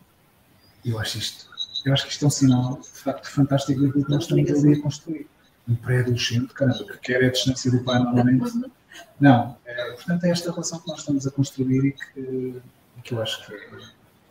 Eu 0.86 0.98
acho 1.00 1.18
isto, 1.18 1.49
eu 1.86 1.94
acho 1.94 2.06
que 2.06 2.12
isto 2.12 2.26
é 2.26 2.28
um 2.28 2.32
sinal, 2.32 2.80
de 2.82 3.00
facto, 3.00 3.30
fantástico 3.30 3.82
daquilo 3.82 4.06
que 4.06 4.12
nós 4.12 4.24
estamos 4.24 4.52
ali 4.52 4.74
a 4.74 4.82
construir. 4.82 5.28
Um 5.68 5.76
pré-adolescente, 5.76 6.54
caramba, 6.54 6.84
que 6.84 6.98
quer 6.98 7.24
é 7.24 7.28
a 7.28 7.32
distância 7.32 7.72
do 7.72 7.84
pai 7.84 8.00
normalmente. 8.00 8.72
Não, 9.20 9.56
é, 9.66 9.92
portanto 9.92 10.24
é 10.24 10.32
esta 10.32 10.52
relação 10.52 10.80
que 10.80 10.88
nós 10.88 11.00
estamos 11.00 11.28
a 11.28 11.32
construir 11.32 11.86
e 11.86 11.92
que, 11.92 12.62
que 13.04 13.14
eu 13.14 13.22
acho 13.22 13.46
que, 13.46 13.54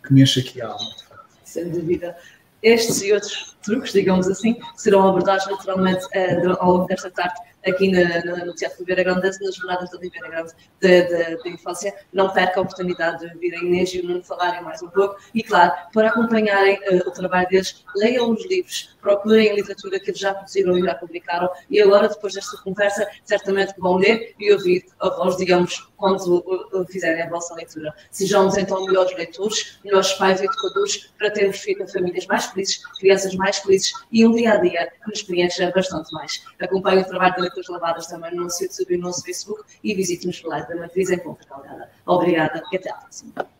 que 0.06 0.12
mexe 0.12 0.40
aqui 0.40 0.60
a 0.60 0.68
alma. 0.68 0.90
Sem 1.44 1.70
dúvida. 1.70 2.16
Estes 2.60 3.02
e 3.02 3.12
outros 3.12 3.56
truques, 3.62 3.92
digamos 3.92 4.26
assim, 4.26 4.58
serão 4.76 5.06
abordados 5.06 5.46
naturalmente 5.46 6.04
uh, 6.06 6.56
ao 6.58 6.72
longo 6.72 6.86
desta 6.86 7.08
tarde 7.10 7.38
aqui 7.68 7.90
na, 7.90 8.24
na, 8.24 8.44
no 8.44 8.54
Teatro 8.54 8.78
Oliveira 8.78 9.02
Grande, 9.02 9.38
nas 9.40 9.54
jornadas 9.54 9.90
da 9.90 9.98
Oliveira 9.98 10.28
Grande 10.28 10.52
da 10.80 11.50
infância. 11.50 11.94
Não 12.12 12.30
perca 12.30 12.60
a 12.60 12.62
oportunidade 12.62 13.28
de 13.28 13.38
vir 13.38 13.54
a 13.54 13.58
Inês 13.58 13.92
e 13.94 14.00
o 14.00 14.06
Nuno 14.06 14.22
falarem 14.22 14.62
mais 14.62 14.82
um 14.82 14.88
pouco. 14.88 15.16
E, 15.34 15.42
claro, 15.42 15.72
para 15.92 16.08
acompanharem 16.08 16.78
uh, 16.90 17.08
o 17.08 17.10
trabalho 17.10 17.48
deles, 17.48 17.84
leiam 17.96 18.30
os 18.30 18.46
livros, 18.46 18.96
procurem 19.00 19.50
a 19.50 19.54
literatura 19.54 19.98
que 20.00 20.10
eles 20.10 20.20
já 20.20 20.34
produziram 20.34 20.78
e 20.78 20.82
já 20.82 20.94
publicaram. 20.94 21.48
E 21.70 21.80
agora, 21.80 22.08
depois 22.08 22.34
desta 22.34 22.56
conversa, 22.62 23.06
certamente 23.24 23.74
vão 23.78 23.96
ler 23.96 24.34
e 24.38 24.52
ouvir 24.52 24.86
a 25.00 25.08
voz, 25.10 25.36
digamos, 25.36 25.88
quando 25.96 26.38
uh, 26.38 26.86
fizerem 26.86 27.22
a 27.22 27.28
vossa 27.28 27.54
leitura. 27.54 27.92
Sejamos 28.10 28.56
então 28.56 28.84
melhores 28.86 29.14
leitores, 29.16 29.78
melhores 29.84 30.12
pais 30.14 30.40
e 30.40 30.44
educadores, 30.44 31.12
para 31.18 31.30
termos 31.30 31.62
famílias 31.92 32.26
mais 32.26 32.46
felizes, 32.46 32.80
crianças 32.98 33.34
mais 33.34 33.58
felizes 33.58 33.92
e 34.10 34.26
um 34.26 34.32
dia 34.32 34.52
a 34.52 34.56
dia 34.56 34.92
que 35.02 35.10
nos 35.10 35.22
preencha 35.22 35.70
bastante 35.74 36.12
mais. 36.12 36.44
Acompanhe 36.60 37.02
o 37.02 37.04
trabalho 37.04 37.34
da 37.36 37.50
Leituras 37.58 37.68
Lavadas 37.68 38.06
também 38.06 38.34
no 38.34 38.44
nosso 38.44 38.62
YouTube 38.62 38.94
e 38.94 38.98
no 38.98 39.04
nosso 39.04 39.22
Facebook 39.22 39.62
e 39.82 39.94
visite-nos 39.94 40.42
lá 40.44 40.60
da 40.60 40.76
Matriz 40.76 41.10
em 41.10 41.18
Ponta 41.18 41.44
Calgada. 41.46 41.90
Obrigada 42.06 42.62
e 42.72 42.76
até 42.76 42.90
à 42.90 42.94
próxima. 42.94 43.57